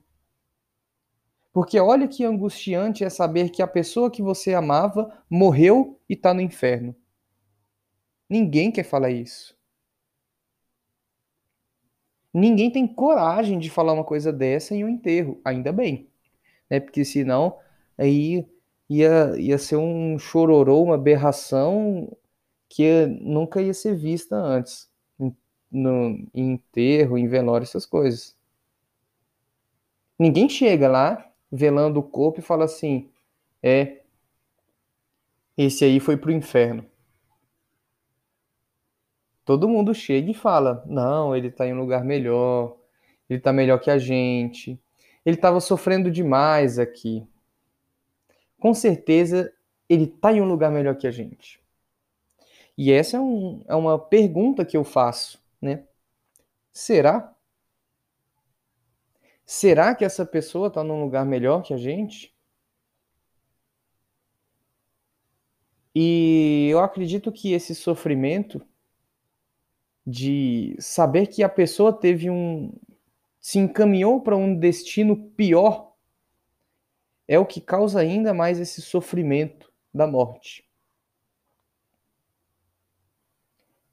Porque 1.52 1.80
olha 1.80 2.08
que 2.08 2.24
angustiante 2.24 3.04
é 3.04 3.10
saber 3.10 3.50
que 3.50 3.64
a 3.64 3.68
pessoa 3.68 4.12
que 4.12 4.22
você 4.22 4.54
amava 4.54 5.12
morreu 5.28 6.00
e 6.08 6.14
está 6.14 6.32
no 6.32 6.42
inferno. 6.42 6.96
Ninguém 8.30 8.72
quer 8.72 8.84
falar 8.84 9.10
isso. 9.10 9.57
Ninguém 12.40 12.70
tem 12.70 12.86
coragem 12.86 13.58
de 13.58 13.68
falar 13.68 13.94
uma 13.94 14.04
coisa 14.04 14.32
dessa 14.32 14.76
em 14.76 14.86
um 14.86 14.90
enterro, 14.90 15.42
ainda 15.44 15.72
bem. 15.72 16.08
Né? 16.70 16.80
Porque 16.80 17.04
senão 17.04 17.58
aí 17.98 18.46
ia, 18.88 19.34
ia 19.40 19.58
ser 19.58 19.78
um 19.78 20.20
chororô, 20.20 20.84
uma 20.84 20.94
aberração 20.94 22.16
que 22.70 23.08
nunca 23.22 23.60
ia 23.60 23.74
ser 23.74 23.96
vista 23.96 24.36
antes, 24.36 24.88
no, 25.72 26.28
em 26.32 26.52
enterro, 26.54 27.18
em 27.18 27.28
velório, 27.28 27.64
essas 27.64 27.88
coisas. 27.88 28.38
Ninguém 30.20 30.48
chega 30.48 30.88
lá, 30.88 31.32
velando 31.52 32.00
o 32.00 32.04
corpo 32.04 32.40
e 32.40 32.44
fala 32.44 32.66
assim, 32.66 33.10
é, 33.64 34.02
esse 35.58 35.84
aí 35.84 36.00
foi 36.00 36.18
pro 36.18 36.32
inferno. 36.32 36.86
Todo 39.48 39.70
mundo 39.70 39.96
chega 39.96 40.30
e 40.30 40.34
fala, 40.34 40.84
não, 40.86 41.34
ele 41.34 41.50
tá 41.50 41.66
em 41.66 41.72
um 41.72 41.80
lugar 41.80 42.04
melhor, 42.04 42.76
ele 43.30 43.40
está 43.40 43.54
melhor 43.54 43.80
que 43.80 43.90
a 43.90 43.98
gente, 43.98 44.78
ele 45.26 45.38
estava 45.38 45.62
sofrendo 45.62 46.12
demais 46.12 46.78
aqui. 46.78 47.26
Com 48.60 48.74
certeza 48.74 49.50
ele 49.88 50.04
está 50.04 50.34
em 50.34 50.42
um 50.42 50.46
lugar 50.46 50.70
melhor 50.70 50.98
que 50.98 51.08
a 51.08 51.12
gente. 51.12 51.62
E 52.78 52.92
essa 52.92 53.16
é, 53.16 53.22
um, 53.22 53.64
é 53.70 53.74
uma 53.74 53.98
pergunta 53.98 54.66
que 54.66 54.76
eu 54.76 54.84
faço, 54.84 55.42
né? 55.62 55.86
Será? 56.74 57.34
Será 59.46 59.96
que 59.96 60.04
essa 60.04 60.26
pessoa 60.26 60.68
está 60.68 60.84
num 60.84 61.02
lugar 61.02 61.26
melhor 61.26 61.64
que 61.64 61.74
a 61.74 61.78
gente? 61.78 62.36
E 65.96 66.68
eu 66.70 66.82
acredito 66.82 67.32
que 67.32 67.54
esse 67.54 67.74
sofrimento 67.74 68.62
de 70.10 70.74
saber 70.80 71.28
que 71.28 71.44
a 71.44 71.50
pessoa 71.50 71.92
teve 71.92 72.30
um. 72.30 72.72
se 73.42 73.60
encaminhou 73.60 74.22
para 74.22 74.38
um 74.38 74.58
destino 74.58 75.18
pior 75.32 75.94
é 77.28 77.38
o 77.38 77.46
que 77.46 77.60
causa 77.60 78.00
ainda 78.00 78.34
mais 78.34 78.58
esse 78.58 78.82
sofrimento 78.82 79.70
da 79.94 80.08
morte. 80.08 80.66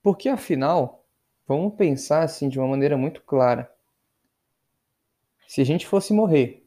Porque 0.00 0.28
afinal, 0.28 1.04
vamos 1.48 1.74
pensar 1.74 2.22
assim 2.22 2.48
de 2.48 2.60
uma 2.60 2.68
maneira 2.68 2.96
muito 2.96 3.20
clara. 3.20 3.74
Se 5.48 5.60
a 5.60 5.64
gente 5.64 5.84
fosse 5.84 6.12
morrer 6.12 6.64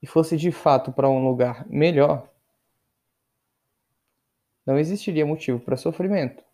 e 0.00 0.06
fosse 0.06 0.36
de 0.36 0.52
fato 0.52 0.92
para 0.92 1.10
um 1.10 1.26
lugar 1.26 1.66
melhor, 1.68 2.30
não 4.64 4.78
existiria 4.78 5.26
motivo 5.26 5.58
para 5.58 5.76
sofrimento. 5.76 6.51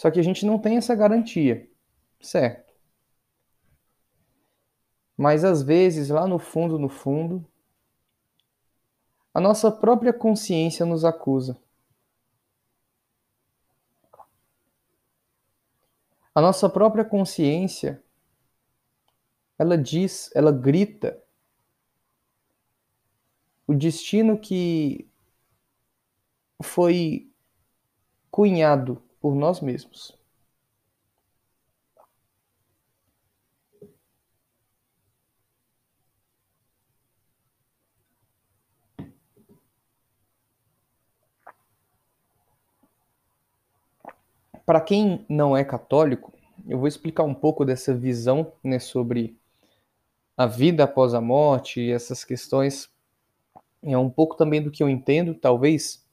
Só 0.00 0.10
que 0.10 0.18
a 0.18 0.22
gente 0.22 0.46
não 0.46 0.58
tem 0.58 0.78
essa 0.78 0.94
garantia, 0.94 1.70
certo? 2.22 2.72
Mas 5.14 5.44
às 5.44 5.60
vezes, 5.62 6.08
lá 6.08 6.26
no 6.26 6.38
fundo, 6.38 6.78
no 6.78 6.88
fundo, 6.88 7.46
a 9.34 9.38
nossa 9.38 9.70
própria 9.70 10.10
consciência 10.10 10.86
nos 10.86 11.04
acusa. 11.04 11.60
A 16.34 16.40
nossa 16.40 16.66
própria 16.70 17.04
consciência, 17.04 18.02
ela 19.58 19.76
diz, 19.76 20.30
ela 20.34 20.50
grita 20.50 21.22
o 23.66 23.74
destino 23.74 24.40
que 24.40 25.06
foi 26.62 27.30
cunhado 28.30 29.09
por 29.20 29.34
nós 29.34 29.60
mesmos. 29.60 30.18
Para 44.64 44.80
quem 44.80 45.24
não 45.28 45.56
é 45.56 45.64
católico, 45.64 46.32
eu 46.68 46.78
vou 46.78 46.86
explicar 46.86 47.24
um 47.24 47.34
pouco 47.34 47.64
dessa 47.64 47.94
visão 47.94 48.52
né, 48.62 48.78
sobre 48.78 49.36
a 50.36 50.46
vida 50.46 50.84
após 50.84 51.14
a 51.14 51.20
morte 51.20 51.80
e 51.80 51.92
essas 51.92 52.24
questões 52.24 52.88
é 53.82 53.96
um 53.98 54.10
pouco 54.10 54.36
também 54.36 54.62
do 54.62 54.70
que 54.70 54.82
eu 54.82 54.88
entendo, 54.88 55.34
talvez. 55.34 56.04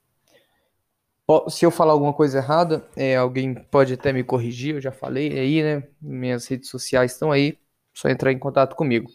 Se 1.49 1.65
eu 1.65 1.71
falar 1.71 1.91
alguma 1.91 2.13
coisa 2.13 2.37
errada, 2.37 2.89
é, 2.95 3.17
alguém 3.17 3.53
pode 3.53 3.93
até 3.93 4.13
me 4.13 4.23
corrigir, 4.23 4.75
eu 4.75 4.81
já 4.81 4.93
falei 4.93 5.37
aí, 5.37 5.61
né? 5.61 5.87
Minhas 6.01 6.47
redes 6.47 6.69
sociais 6.69 7.11
estão 7.11 7.31
aí, 7.31 7.59
só 7.93 8.07
entrar 8.07 8.31
em 8.31 8.39
contato 8.39 8.75
comigo. 8.77 9.09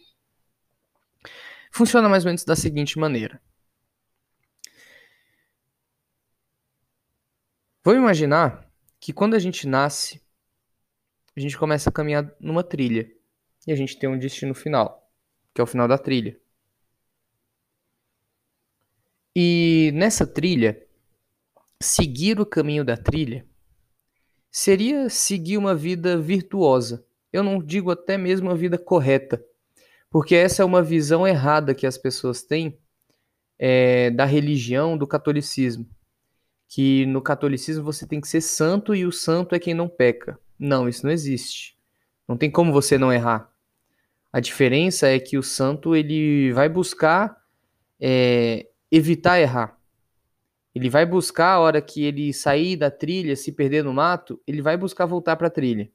Funciona 1.71 2.07
mais 2.07 2.23
ou 2.23 2.29
menos 2.29 2.45
da 2.45 2.55
seguinte 2.55 2.99
maneira. 2.99 3.41
Vamos 7.83 7.99
imaginar 7.99 8.71
que 8.99 9.11
quando 9.11 9.33
a 9.33 9.39
gente 9.39 9.67
nasce, 9.67 10.21
a 11.35 11.39
gente 11.39 11.57
começa 11.57 11.89
a 11.89 11.93
caminhar 11.93 12.31
numa 12.39 12.63
trilha 12.63 13.11
e 13.65 13.71
a 13.71 13.75
gente 13.75 13.97
tem 13.97 14.07
um 14.07 14.19
destino 14.19 14.53
final, 14.53 15.11
que 15.53 15.59
é 15.59 15.63
o 15.63 15.67
final 15.67 15.87
da 15.87 15.97
trilha. 15.97 16.39
E 19.35 19.91
nessa 19.95 20.27
trilha, 20.27 20.79
seguir 21.83 22.39
o 22.39 22.45
caminho 22.45 22.83
da 22.83 22.97
trilha 22.97 23.45
seria 24.49 25.09
seguir 25.09 25.57
uma 25.57 25.75
vida 25.75 26.17
virtuosa. 26.17 27.05
Eu 27.31 27.43
não 27.43 27.59
digo 27.59 27.91
até 27.91 28.17
mesmo 28.17 28.49
uma 28.49 28.55
vida 28.55 28.77
correta, 28.77 29.43
porque 30.09 30.35
essa 30.35 30.61
é 30.61 30.65
uma 30.65 30.83
visão 30.83 31.27
errada 31.27 31.73
que 31.73 31.87
as 31.87 31.97
pessoas 31.97 32.43
têm 32.43 32.77
é, 33.57 34.11
da 34.11 34.25
religião, 34.25 34.97
do 34.97 35.07
catolicismo. 35.07 35.87
Que 36.67 37.05
no 37.07 37.21
catolicismo 37.21 37.83
você 37.83 38.07
tem 38.07 38.21
que 38.21 38.27
ser 38.27 38.41
santo 38.41 38.93
e 38.93 39.05
o 39.05 39.11
santo 39.11 39.55
é 39.55 39.59
quem 39.59 39.73
não 39.73 39.87
peca. 39.87 40.39
Não, 40.57 40.87
isso 40.87 41.05
não 41.05 41.11
existe. 41.11 41.75
Não 42.27 42.37
tem 42.37 42.49
como 42.49 42.71
você 42.71 42.97
não 42.97 43.11
errar. 43.11 43.51
A 44.31 44.39
diferença 44.39 45.07
é 45.07 45.19
que 45.19 45.37
o 45.37 45.43
santo 45.43 45.95
ele 45.95 46.51
vai 46.53 46.69
buscar 46.69 47.37
é, 47.99 48.67
evitar 48.91 49.39
errar. 49.39 49.79
Ele 50.73 50.89
vai 50.89 51.05
buscar 51.05 51.53
a 51.53 51.59
hora 51.59 51.81
que 51.81 52.03
ele 52.03 52.33
sair 52.33 52.75
da 52.75 52.89
trilha, 52.89 53.35
se 53.35 53.51
perder 53.51 53.83
no 53.83 53.93
mato, 53.93 54.41
ele 54.47 54.61
vai 54.61 54.75
buscar 54.75 55.05
voltar 55.05 55.35
para 55.35 55.47
a 55.47 55.51
trilha. 55.51 55.91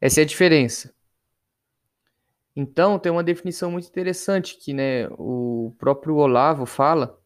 Essa 0.00 0.20
é 0.20 0.24
a 0.24 0.26
diferença. 0.26 0.94
Então, 2.54 2.98
tem 2.98 3.10
uma 3.10 3.24
definição 3.24 3.70
muito 3.70 3.88
interessante 3.88 4.58
que 4.58 4.74
né, 4.74 5.08
o 5.12 5.74
próprio 5.78 6.16
Olavo 6.16 6.66
fala, 6.66 7.18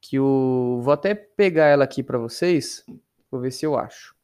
que 0.00 0.18
o 0.18 0.80
vou 0.82 0.92
até 0.92 1.14
pegar 1.14 1.66
ela 1.66 1.84
aqui 1.84 2.02
para 2.02 2.18
vocês, 2.18 2.84
vou 3.30 3.40
ver 3.40 3.50
se 3.50 3.66
eu 3.66 3.76
acho. 3.76 4.15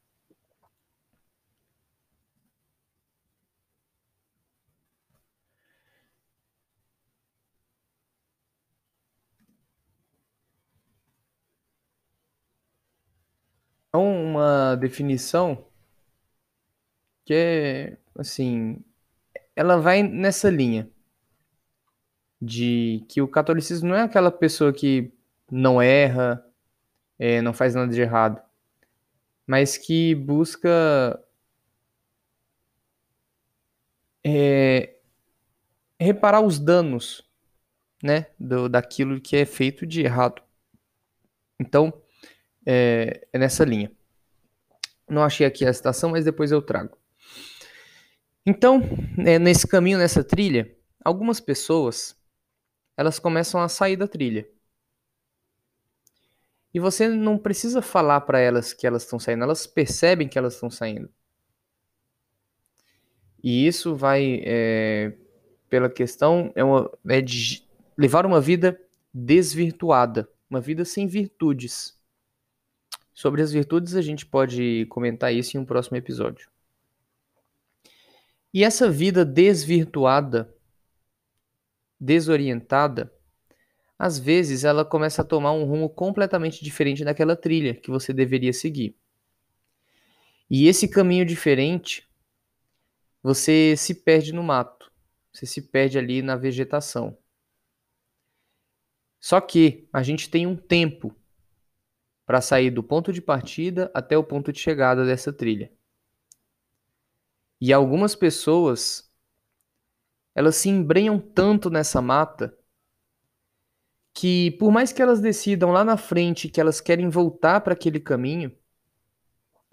Uma 13.98 14.74
definição 14.76 15.66
que 17.24 17.34
é 17.34 17.98
assim, 18.18 18.82
ela 19.54 19.78
vai 19.78 20.02
nessa 20.02 20.50
linha 20.50 20.90
de 22.40 23.04
que 23.08 23.22
o 23.22 23.28
catolicismo 23.28 23.88
não 23.90 23.96
é 23.96 24.02
aquela 24.02 24.30
pessoa 24.30 24.72
que 24.72 25.12
não 25.50 25.80
erra, 25.80 26.44
é, 27.18 27.40
não 27.40 27.52
faz 27.52 27.74
nada 27.74 27.92
de 27.92 28.00
errado, 28.00 28.42
mas 29.46 29.76
que 29.76 30.14
busca 30.14 31.22
é, 34.24 34.96
reparar 36.00 36.40
os 36.40 36.58
danos, 36.58 37.28
né, 38.02 38.26
do, 38.38 38.68
daquilo 38.68 39.20
que 39.20 39.36
é 39.36 39.46
feito 39.46 39.86
de 39.86 40.02
errado. 40.02 40.42
Então, 41.60 42.01
é, 42.66 43.26
é 43.32 43.38
nessa 43.38 43.64
linha. 43.64 43.90
Não 45.08 45.22
achei 45.22 45.46
aqui 45.46 45.64
a 45.66 45.72
citação, 45.72 46.10
mas 46.10 46.24
depois 46.24 46.50
eu 46.50 46.62
trago. 46.62 46.96
Então, 48.44 48.82
é, 49.18 49.38
nesse 49.38 49.66
caminho, 49.66 49.98
nessa 49.98 50.24
trilha, 50.24 50.74
algumas 51.04 51.40
pessoas 51.40 52.16
elas 52.96 53.18
começam 53.18 53.60
a 53.60 53.68
sair 53.68 53.96
da 53.96 54.06
trilha. 54.06 54.48
E 56.74 56.80
você 56.80 57.08
não 57.08 57.36
precisa 57.36 57.82
falar 57.82 58.22
para 58.22 58.40
elas 58.40 58.72
que 58.72 58.86
elas 58.86 59.02
estão 59.02 59.18
saindo, 59.18 59.44
elas 59.44 59.66
percebem 59.66 60.28
que 60.28 60.38
elas 60.38 60.54
estão 60.54 60.70
saindo. 60.70 61.10
E 63.42 63.66
isso 63.66 63.94
vai 63.94 64.40
é, 64.44 65.12
pela 65.68 65.90
questão 65.90 66.52
é, 66.54 66.62
uma, 66.62 66.90
é 67.08 67.20
de 67.20 67.66
levar 67.98 68.24
uma 68.24 68.40
vida 68.40 68.80
desvirtuada, 69.12 70.28
uma 70.48 70.60
vida 70.60 70.84
sem 70.84 71.06
virtudes. 71.06 72.00
Sobre 73.14 73.42
as 73.42 73.52
virtudes, 73.52 73.94
a 73.94 74.02
gente 74.02 74.24
pode 74.24 74.86
comentar 74.86 75.34
isso 75.34 75.56
em 75.56 75.60
um 75.60 75.64
próximo 75.64 75.96
episódio. 75.96 76.50
E 78.52 78.64
essa 78.64 78.90
vida 78.90 79.24
desvirtuada, 79.24 80.54
desorientada, 81.98 83.12
às 83.98 84.18
vezes 84.18 84.64
ela 84.64 84.84
começa 84.84 85.22
a 85.22 85.24
tomar 85.24 85.52
um 85.52 85.64
rumo 85.64 85.88
completamente 85.88 86.64
diferente 86.64 87.04
daquela 87.04 87.36
trilha 87.36 87.74
que 87.74 87.90
você 87.90 88.12
deveria 88.12 88.52
seguir. 88.52 88.96
E 90.50 90.66
esse 90.66 90.88
caminho 90.88 91.24
diferente, 91.24 92.06
você 93.22 93.74
se 93.76 93.94
perde 93.94 94.32
no 94.32 94.42
mato, 94.42 94.90
você 95.32 95.46
se 95.46 95.62
perde 95.62 95.98
ali 95.98 96.20
na 96.20 96.36
vegetação. 96.36 97.16
Só 99.20 99.40
que 99.40 99.88
a 99.92 100.02
gente 100.02 100.28
tem 100.28 100.46
um 100.46 100.56
tempo 100.56 101.14
para 102.32 102.40
sair 102.40 102.70
do 102.70 102.82
ponto 102.82 103.12
de 103.12 103.20
partida 103.20 103.90
até 103.92 104.16
o 104.16 104.24
ponto 104.24 104.50
de 104.50 104.58
chegada 104.58 105.04
dessa 105.04 105.30
trilha. 105.30 105.70
E 107.60 107.74
algumas 107.74 108.14
pessoas 108.14 109.12
elas 110.34 110.56
se 110.56 110.70
embrenham 110.70 111.18
tanto 111.18 111.68
nessa 111.68 112.00
mata 112.00 112.56
que 114.14 114.52
por 114.52 114.72
mais 114.72 114.94
que 114.94 115.02
elas 115.02 115.20
decidam 115.20 115.72
lá 115.72 115.84
na 115.84 115.98
frente 115.98 116.48
que 116.48 116.58
elas 116.58 116.80
querem 116.80 117.10
voltar 117.10 117.60
para 117.60 117.74
aquele 117.74 118.00
caminho, 118.00 118.50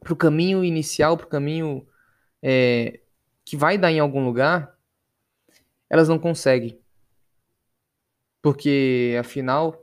para 0.02 0.12
o 0.12 0.18
caminho 0.18 0.62
inicial, 0.62 1.16
para 1.16 1.28
o 1.28 1.30
caminho 1.30 1.88
é, 2.42 3.00
que 3.46 3.56
vai 3.56 3.78
dar 3.78 3.90
em 3.90 4.02
algum 4.02 4.26
lugar, 4.26 4.78
elas 5.90 6.10
não 6.10 6.20
conseguem. 6.20 6.78
Porque, 8.42 9.16
afinal, 9.18 9.82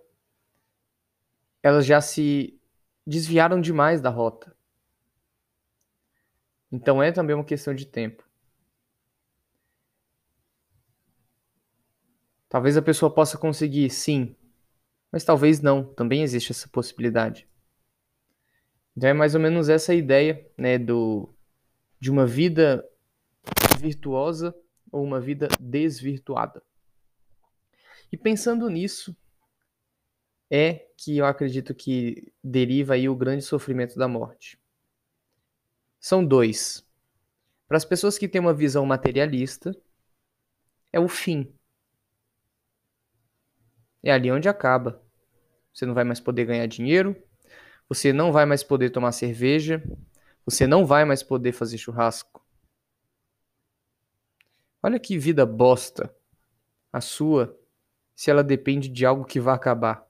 elas 1.62 1.86
já 1.86 2.02
se 2.02 2.55
desviaram 3.06 3.60
demais 3.60 4.00
da 4.00 4.10
rota. 4.10 4.54
Então 6.70 7.02
é 7.02 7.12
também 7.12 7.36
uma 7.36 7.44
questão 7.44 7.74
de 7.74 7.86
tempo. 7.86 8.24
Talvez 12.48 12.76
a 12.76 12.82
pessoa 12.82 13.12
possa 13.12 13.38
conseguir, 13.38 13.90
sim, 13.90 14.34
mas 15.12 15.24
talvez 15.24 15.60
não. 15.60 15.84
Também 15.94 16.22
existe 16.22 16.52
essa 16.52 16.68
possibilidade. 16.68 17.48
Então 18.96 19.10
é 19.10 19.12
mais 19.12 19.34
ou 19.34 19.40
menos 19.40 19.68
essa 19.68 19.94
ideia, 19.94 20.46
né, 20.56 20.78
do 20.78 21.28
de 21.98 22.10
uma 22.10 22.26
vida 22.26 22.86
virtuosa 23.78 24.54
ou 24.92 25.02
uma 25.02 25.20
vida 25.20 25.48
desvirtuada. 25.60 26.62
E 28.12 28.16
pensando 28.16 28.68
nisso, 28.68 29.16
é 30.50 30.86
que 30.96 31.18
eu 31.18 31.26
acredito 31.26 31.74
que 31.74 32.32
deriva 32.42 32.94
aí 32.94 33.08
o 33.08 33.16
grande 33.16 33.42
sofrimento 33.42 33.98
da 33.98 34.08
morte. 34.08 34.58
São 36.00 36.24
dois. 36.24 36.86
Para 37.66 37.76
as 37.76 37.84
pessoas 37.84 38.16
que 38.16 38.28
têm 38.28 38.40
uma 38.40 38.54
visão 38.54 38.86
materialista, 38.86 39.76
é 40.92 41.00
o 41.00 41.08
fim. 41.08 41.52
É 44.02 44.12
ali 44.12 44.30
onde 44.30 44.48
acaba. 44.48 45.02
Você 45.74 45.84
não 45.84 45.94
vai 45.94 46.04
mais 46.04 46.20
poder 46.20 46.44
ganhar 46.44 46.66
dinheiro, 46.66 47.20
você 47.88 48.12
não 48.12 48.32
vai 48.32 48.46
mais 48.46 48.62
poder 48.62 48.90
tomar 48.90 49.12
cerveja, 49.12 49.82
você 50.44 50.66
não 50.66 50.86
vai 50.86 51.04
mais 51.04 51.22
poder 51.22 51.52
fazer 51.52 51.76
churrasco. 51.76 52.44
Olha 54.82 55.00
que 55.00 55.18
vida 55.18 55.44
bosta 55.44 56.14
a 56.92 57.00
sua 57.00 57.58
se 58.14 58.30
ela 58.30 58.44
depende 58.44 58.88
de 58.88 59.04
algo 59.04 59.24
que 59.24 59.40
vai 59.40 59.54
acabar. 59.54 60.05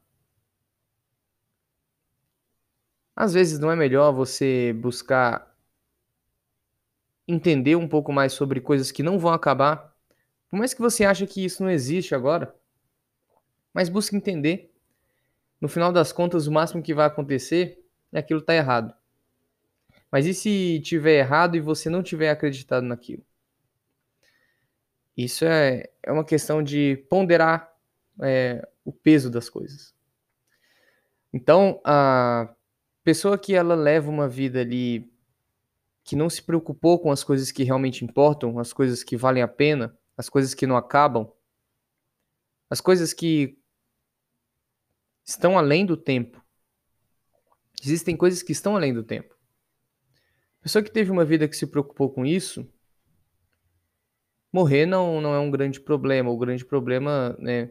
Às 3.16 3.32
vezes 3.32 3.58
não 3.58 3.70
é 3.70 3.76
melhor 3.76 4.12
você 4.12 4.74
buscar 4.74 5.50
entender 7.26 7.74
um 7.74 7.88
pouco 7.88 8.12
mais 8.12 8.34
sobre 8.34 8.60
coisas 8.60 8.92
que 8.92 9.02
não 9.02 9.18
vão 9.18 9.32
acabar, 9.32 9.96
por 10.50 10.58
mais 10.58 10.74
que 10.74 10.82
você 10.82 11.04
ache 11.04 11.26
que 11.26 11.42
isso 11.42 11.62
não 11.62 11.70
existe 11.70 12.14
agora, 12.14 12.54
mas 13.72 13.88
busque 13.88 14.14
entender. 14.14 14.70
No 15.58 15.68
final 15.68 15.90
das 15.90 16.12
contas, 16.12 16.46
o 16.46 16.52
máximo 16.52 16.82
que 16.82 16.94
vai 16.94 17.06
acontecer 17.06 17.82
é 18.12 18.18
aquilo 18.18 18.42
tá 18.42 18.54
errado. 18.54 18.94
Mas 20.12 20.26
e 20.26 20.34
se 20.34 20.80
tiver 20.80 21.18
errado 21.18 21.56
e 21.56 21.60
você 21.60 21.88
não 21.88 22.02
tiver 22.02 22.30
acreditado 22.30 22.84
naquilo? 22.84 23.24
Isso 25.16 25.46
é, 25.46 25.88
é 26.02 26.12
uma 26.12 26.24
questão 26.24 26.62
de 26.62 27.04
ponderar 27.08 27.72
é, 28.22 28.68
o 28.84 28.92
peso 28.92 29.30
das 29.30 29.48
coisas. 29.48 29.94
Então, 31.32 31.80
a 31.82 32.54
pessoa 33.06 33.38
que 33.38 33.54
ela 33.54 33.76
leva 33.76 34.10
uma 34.10 34.28
vida 34.28 34.62
ali 34.62 35.08
que 36.02 36.16
não 36.16 36.28
se 36.28 36.42
preocupou 36.42 36.98
com 36.98 37.12
as 37.12 37.22
coisas 37.22 37.52
que 37.52 37.62
realmente 37.62 38.04
importam, 38.04 38.58
as 38.58 38.72
coisas 38.72 39.04
que 39.04 39.16
valem 39.16 39.44
a 39.44 39.46
pena, 39.46 39.96
as 40.16 40.28
coisas 40.28 40.54
que 40.54 40.66
não 40.66 40.76
acabam, 40.76 41.30
as 42.68 42.80
coisas 42.80 43.12
que 43.12 43.56
estão 45.24 45.56
além 45.56 45.86
do 45.86 45.96
tempo. 45.96 46.44
Existem 47.80 48.16
coisas 48.16 48.42
que 48.42 48.50
estão 48.50 48.74
além 48.74 48.92
do 48.92 49.04
tempo. 49.04 49.36
Pessoa 50.60 50.82
que 50.82 50.90
teve 50.90 51.12
uma 51.12 51.24
vida 51.24 51.46
que 51.46 51.56
se 51.56 51.68
preocupou 51.68 52.10
com 52.10 52.26
isso, 52.26 52.68
morrer 54.52 54.84
não, 54.84 55.20
não 55.20 55.32
é 55.32 55.38
um 55.38 55.52
grande 55.52 55.78
problema. 55.78 56.28
O 56.28 56.36
grande 56.36 56.64
problema 56.64 57.36
né, 57.38 57.70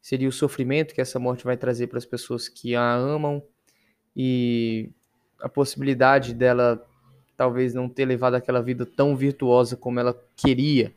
seria 0.00 0.28
o 0.28 0.32
sofrimento 0.32 0.94
que 0.94 1.00
essa 1.00 1.18
morte 1.18 1.42
vai 1.42 1.56
trazer 1.56 1.88
para 1.88 1.98
as 1.98 2.06
pessoas 2.06 2.48
que 2.48 2.76
a 2.76 2.94
amam 2.94 3.44
e 4.16 4.90
a 5.38 5.48
possibilidade 5.48 6.32
dela 6.32 6.84
talvez 7.36 7.74
não 7.74 7.88
ter 7.88 8.06
levado 8.06 8.34
aquela 8.34 8.62
vida 8.62 8.86
tão 8.86 9.14
virtuosa 9.14 9.76
como 9.76 10.00
ela 10.00 10.18
queria. 10.34 10.94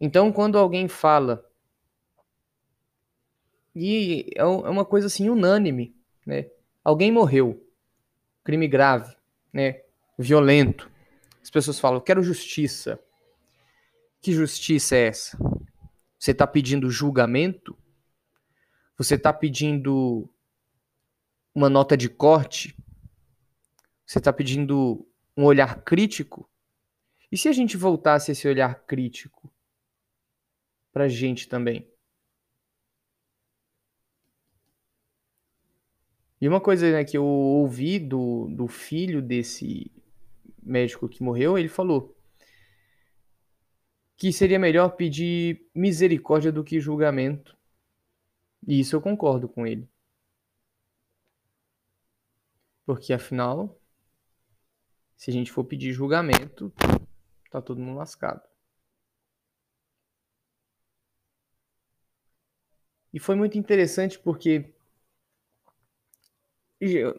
Então, 0.00 0.32
quando 0.32 0.58
alguém 0.58 0.88
fala, 0.88 1.46
e 3.76 4.30
é, 4.34 4.40
é 4.40 4.44
uma 4.44 4.84
coisa 4.84 5.08
assim 5.08 5.28
unânime, 5.28 5.94
né? 6.26 6.50
Alguém 6.82 7.12
morreu, 7.12 7.62
crime 8.42 8.66
grave, 8.66 9.14
né? 9.52 9.82
Violento. 10.18 10.90
As 11.42 11.50
pessoas 11.50 11.78
falam: 11.78 12.00
"Quero 12.00 12.22
justiça". 12.22 12.98
Que 14.20 14.32
justiça 14.32 14.96
é 14.96 15.08
essa? 15.08 15.38
Você 16.18 16.30
está 16.30 16.46
pedindo 16.46 16.90
julgamento? 16.90 17.76
Você 18.96 19.16
está 19.16 19.32
pedindo 19.32 20.30
uma 21.54 21.70
nota 21.70 21.96
de 21.96 22.08
corte? 22.08 22.76
Você 24.04 24.18
está 24.18 24.32
pedindo 24.32 25.06
um 25.36 25.44
olhar 25.44 25.82
crítico? 25.82 26.50
E 27.30 27.38
se 27.38 27.48
a 27.48 27.52
gente 27.52 27.76
voltasse 27.76 28.32
esse 28.32 28.46
olhar 28.48 28.84
crítico 28.86 29.52
para 30.92 31.04
a 31.04 31.08
gente 31.08 31.48
também? 31.48 31.88
E 36.40 36.48
uma 36.48 36.60
coisa 36.60 36.90
né, 36.92 37.04
que 37.04 37.16
eu 37.16 37.24
ouvi 37.24 37.98
do, 37.98 38.48
do 38.48 38.68
filho 38.68 39.22
desse 39.22 39.90
médico 40.62 41.08
que 41.08 41.22
morreu, 41.22 41.56
ele 41.56 41.68
falou 41.68 42.14
que 44.16 44.32
seria 44.32 44.58
melhor 44.58 44.90
pedir 44.90 45.66
misericórdia 45.74 46.52
do 46.52 46.62
que 46.62 46.80
julgamento. 46.80 47.56
E 48.66 48.80
isso 48.80 48.94
eu 48.94 49.00
concordo 49.00 49.48
com 49.48 49.66
ele. 49.66 49.88
Porque 52.84 53.12
afinal, 53.12 53.78
se 55.16 55.30
a 55.30 55.32
gente 55.32 55.50
for 55.50 55.64
pedir 55.64 55.92
julgamento, 55.92 56.72
tá 57.50 57.62
todo 57.62 57.80
mundo 57.80 57.98
lascado. 57.98 58.42
E 63.12 63.20
foi 63.20 63.36
muito 63.36 63.56
interessante 63.56 64.18
porque 64.18 64.74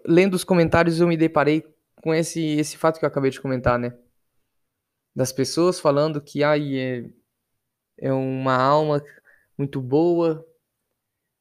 lendo 0.06 0.34
os 0.34 0.44
comentários 0.44 1.00
eu 1.00 1.08
me 1.08 1.18
deparei 1.18 1.64
com 2.02 2.14
esse 2.14 2.42
esse 2.58 2.78
fato 2.78 3.00
que 3.00 3.06
eu 3.06 3.08
acabei 3.08 3.32
de 3.32 3.42
comentar, 3.42 3.80
né? 3.80 3.98
Das 5.16 5.32
pessoas 5.32 5.80
falando 5.80 6.22
que 6.22 6.44
ai 6.44 6.78
é, 6.78 7.10
é 7.98 8.14
uma 8.14 8.56
alma 8.56 9.02
muito 9.58 9.82
boa 9.82 10.46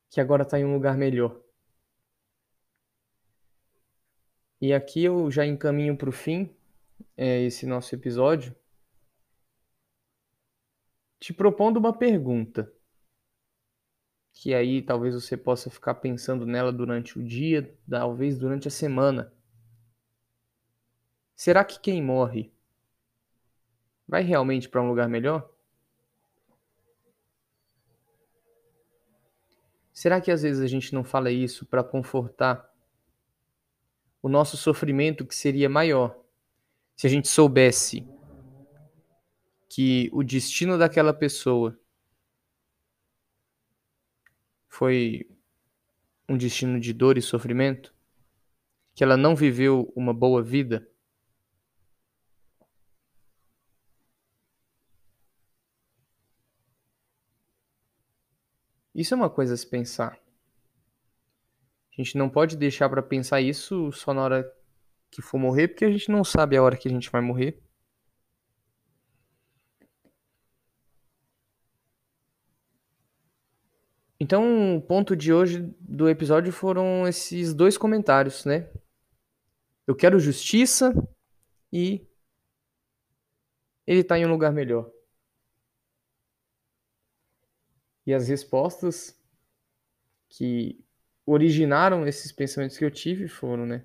que 0.08 0.20
agora 0.20 0.44
está 0.44 0.58
em 0.58 0.64
um 0.64 0.72
lugar 0.74 0.96
melhor. 0.96 1.43
E 4.64 4.72
aqui 4.72 5.04
eu 5.04 5.30
já 5.30 5.44
encaminho 5.44 5.94
para 5.94 6.08
o 6.08 6.12
fim 6.12 6.48
é, 7.18 7.42
esse 7.42 7.66
nosso 7.66 7.94
episódio, 7.94 8.56
te 11.20 11.34
propondo 11.34 11.76
uma 11.76 11.92
pergunta, 11.92 12.72
que 14.32 14.54
aí 14.54 14.80
talvez 14.80 15.14
você 15.14 15.36
possa 15.36 15.68
ficar 15.68 15.96
pensando 15.96 16.46
nela 16.46 16.72
durante 16.72 17.18
o 17.18 17.22
dia, 17.22 17.76
talvez 17.86 18.38
durante 18.38 18.66
a 18.66 18.70
semana. 18.70 19.30
Será 21.36 21.62
que 21.62 21.78
quem 21.78 22.02
morre 22.02 22.50
vai 24.08 24.22
realmente 24.22 24.66
para 24.66 24.80
um 24.80 24.88
lugar 24.88 25.10
melhor? 25.10 25.46
Será 29.92 30.22
que 30.22 30.30
às 30.30 30.40
vezes 30.40 30.62
a 30.62 30.66
gente 30.66 30.94
não 30.94 31.04
fala 31.04 31.30
isso 31.30 31.66
para 31.66 31.84
confortar 31.84 32.73
o 34.24 34.28
nosso 34.30 34.56
sofrimento 34.56 35.26
que 35.26 35.34
seria 35.34 35.68
maior 35.68 36.18
se 36.96 37.06
a 37.06 37.10
gente 37.10 37.28
soubesse 37.28 38.08
que 39.68 40.08
o 40.14 40.24
destino 40.24 40.78
daquela 40.78 41.12
pessoa 41.12 41.78
foi 44.66 45.28
um 46.26 46.38
destino 46.38 46.80
de 46.80 46.94
dor 46.94 47.18
e 47.18 47.20
sofrimento, 47.20 47.94
que 48.94 49.04
ela 49.04 49.18
não 49.18 49.36
viveu 49.36 49.92
uma 49.94 50.14
boa 50.14 50.42
vida. 50.42 50.88
Isso 58.94 59.12
é 59.12 59.16
uma 59.18 59.28
coisa 59.28 59.52
a 59.52 59.56
se 59.58 59.66
pensar. 59.66 60.23
A 61.96 62.02
gente 62.02 62.18
não 62.18 62.28
pode 62.28 62.56
deixar 62.56 62.88
para 62.88 63.02
pensar 63.02 63.40
isso 63.40 63.92
só 63.92 64.12
na 64.12 64.22
hora 64.22 64.56
que 65.10 65.22
for 65.22 65.38
morrer, 65.38 65.68
porque 65.68 65.84
a 65.84 65.90
gente 65.90 66.10
não 66.10 66.24
sabe 66.24 66.56
a 66.56 66.62
hora 66.62 66.76
que 66.76 66.88
a 66.88 66.90
gente 66.90 67.08
vai 67.08 67.20
morrer. 67.20 67.62
Então, 74.18 74.76
o 74.76 74.82
ponto 74.82 75.14
de 75.14 75.32
hoje 75.32 75.60
do 75.78 76.08
episódio 76.08 76.52
foram 76.52 77.06
esses 77.06 77.54
dois 77.54 77.78
comentários, 77.78 78.44
né? 78.44 78.70
Eu 79.86 79.94
quero 79.94 80.18
justiça 80.18 80.92
e 81.72 82.04
ele 83.86 84.00
está 84.00 84.18
em 84.18 84.26
um 84.26 84.30
lugar 84.30 84.52
melhor. 84.52 84.90
E 88.06 88.12
as 88.12 88.26
respostas 88.26 89.16
que 90.28 90.82
originaram 91.26 92.06
esses 92.06 92.32
pensamentos 92.32 92.76
que 92.76 92.84
eu 92.84 92.90
tive 92.90 93.28
foram, 93.28 93.66
né? 93.66 93.84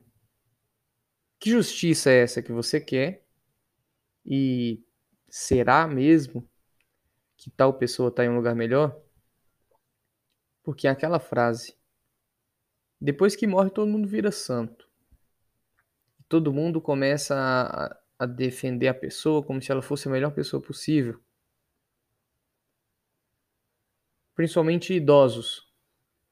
Que 1.39 1.51
justiça 1.51 2.09
é 2.09 2.21
essa 2.23 2.41
que 2.41 2.51
você 2.51 2.81
quer? 2.81 3.25
E 4.25 4.83
será 5.29 5.87
mesmo 5.87 6.47
que 7.37 7.49
tal 7.49 7.73
pessoa 7.73 8.09
está 8.09 8.25
em 8.25 8.29
um 8.29 8.35
lugar 8.35 8.55
melhor? 8.55 9.01
Porque 10.63 10.87
aquela 10.87 11.19
frase, 11.19 11.75
depois 12.99 13.35
que 13.35 13.47
morre 13.47 13.69
todo 13.69 13.87
mundo 13.89 14.07
vira 14.07 14.31
santo. 14.31 14.89
Todo 16.27 16.53
mundo 16.53 16.81
começa 16.81 17.35
a, 17.35 17.99
a 18.19 18.25
defender 18.25 18.89
a 18.89 18.93
pessoa 18.93 19.43
como 19.43 19.61
se 19.61 19.71
ela 19.71 19.81
fosse 19.81 20.07
a 20.07 20.11
melhor 20.11 20.31
pessoa 20.31 20.61
possível. 20.61 21.19
Principalmente 24.35 24.93
idosos. 24.93 25.68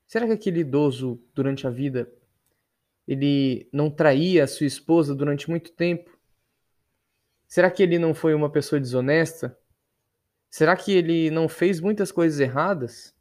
Será 0.07 0.25
que 0.25 0.31
aquele 0.31 0.61
idoso 0.61 1.21
durante 1.35 1.67
a 1.67 1.69
vida 1.69 2.09
ele 3.05 3.69
não 3.71 3.91
traía 3.91 4.45
a 4.45 4.47
sua 4.47 4.65
esposa 4.65 5.13
durante 5.13 5.49
muito 5.49 5.71
tempo? 5.73 6.17
Será 7.45 7.69
que 7.69 7.83
ele 7.83 7.99
não 7.99 8.13
foi 8.13 8.33
uma 8.33 8.49
pessoa 8.49 8.79
desonesta? 8.79 9.57
Será 10.49 10.75
que 10.75 10.93
ele 10.93 11.29
não 11.29 11.49
fez 11.49 11.81
muitas 11.81 12.11
coisas 12.11 12.39
erradas? 12.39 13.13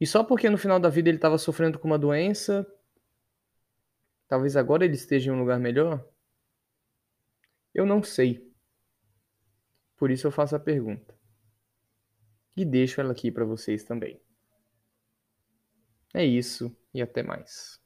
E 0.00 0.06
só 0.06 0.24
porque 0.24 0.48
no 0.48 0.58
final 0.58 0.80
da 0.80 0.88
vida 0.88 1.08
ele 1.08 1.18
estava 1.18 1.38
sofrendo 1.38 1.78
com 1.78 1.86
uma 1.86 1.98
doença, 1.98 2.66
talvez 4.28 4.56
agora 4.56 4.84
ele 4.84 4.94
esteja 4.94 5.30
em 5.30 5.34
um 5.34 5.38
lugar 5.40 5.58
melhor? 5.58 6.04
Eu 7.74 7.84
não 7.84 8.02
sei. 8.02 8.52
Por 9.96 10.10
isso 10.10 10.26
eu 10.26 10.32
faço 10.32 10.54
a 10.54 10.60
pergunta. 10.60 11.16
E 12.56 12.64
deixo 12.64 13.00
ela 13.00 13.12
aqui 13.12 13.30
para 13.30 13.44
vocês 13.44 13.84
também. 13.84 14.20
É 16.14 16.24
isso 16.24 16.74
e 16.94 17.02
até 17.02 17.22
mais. 17.22 17.81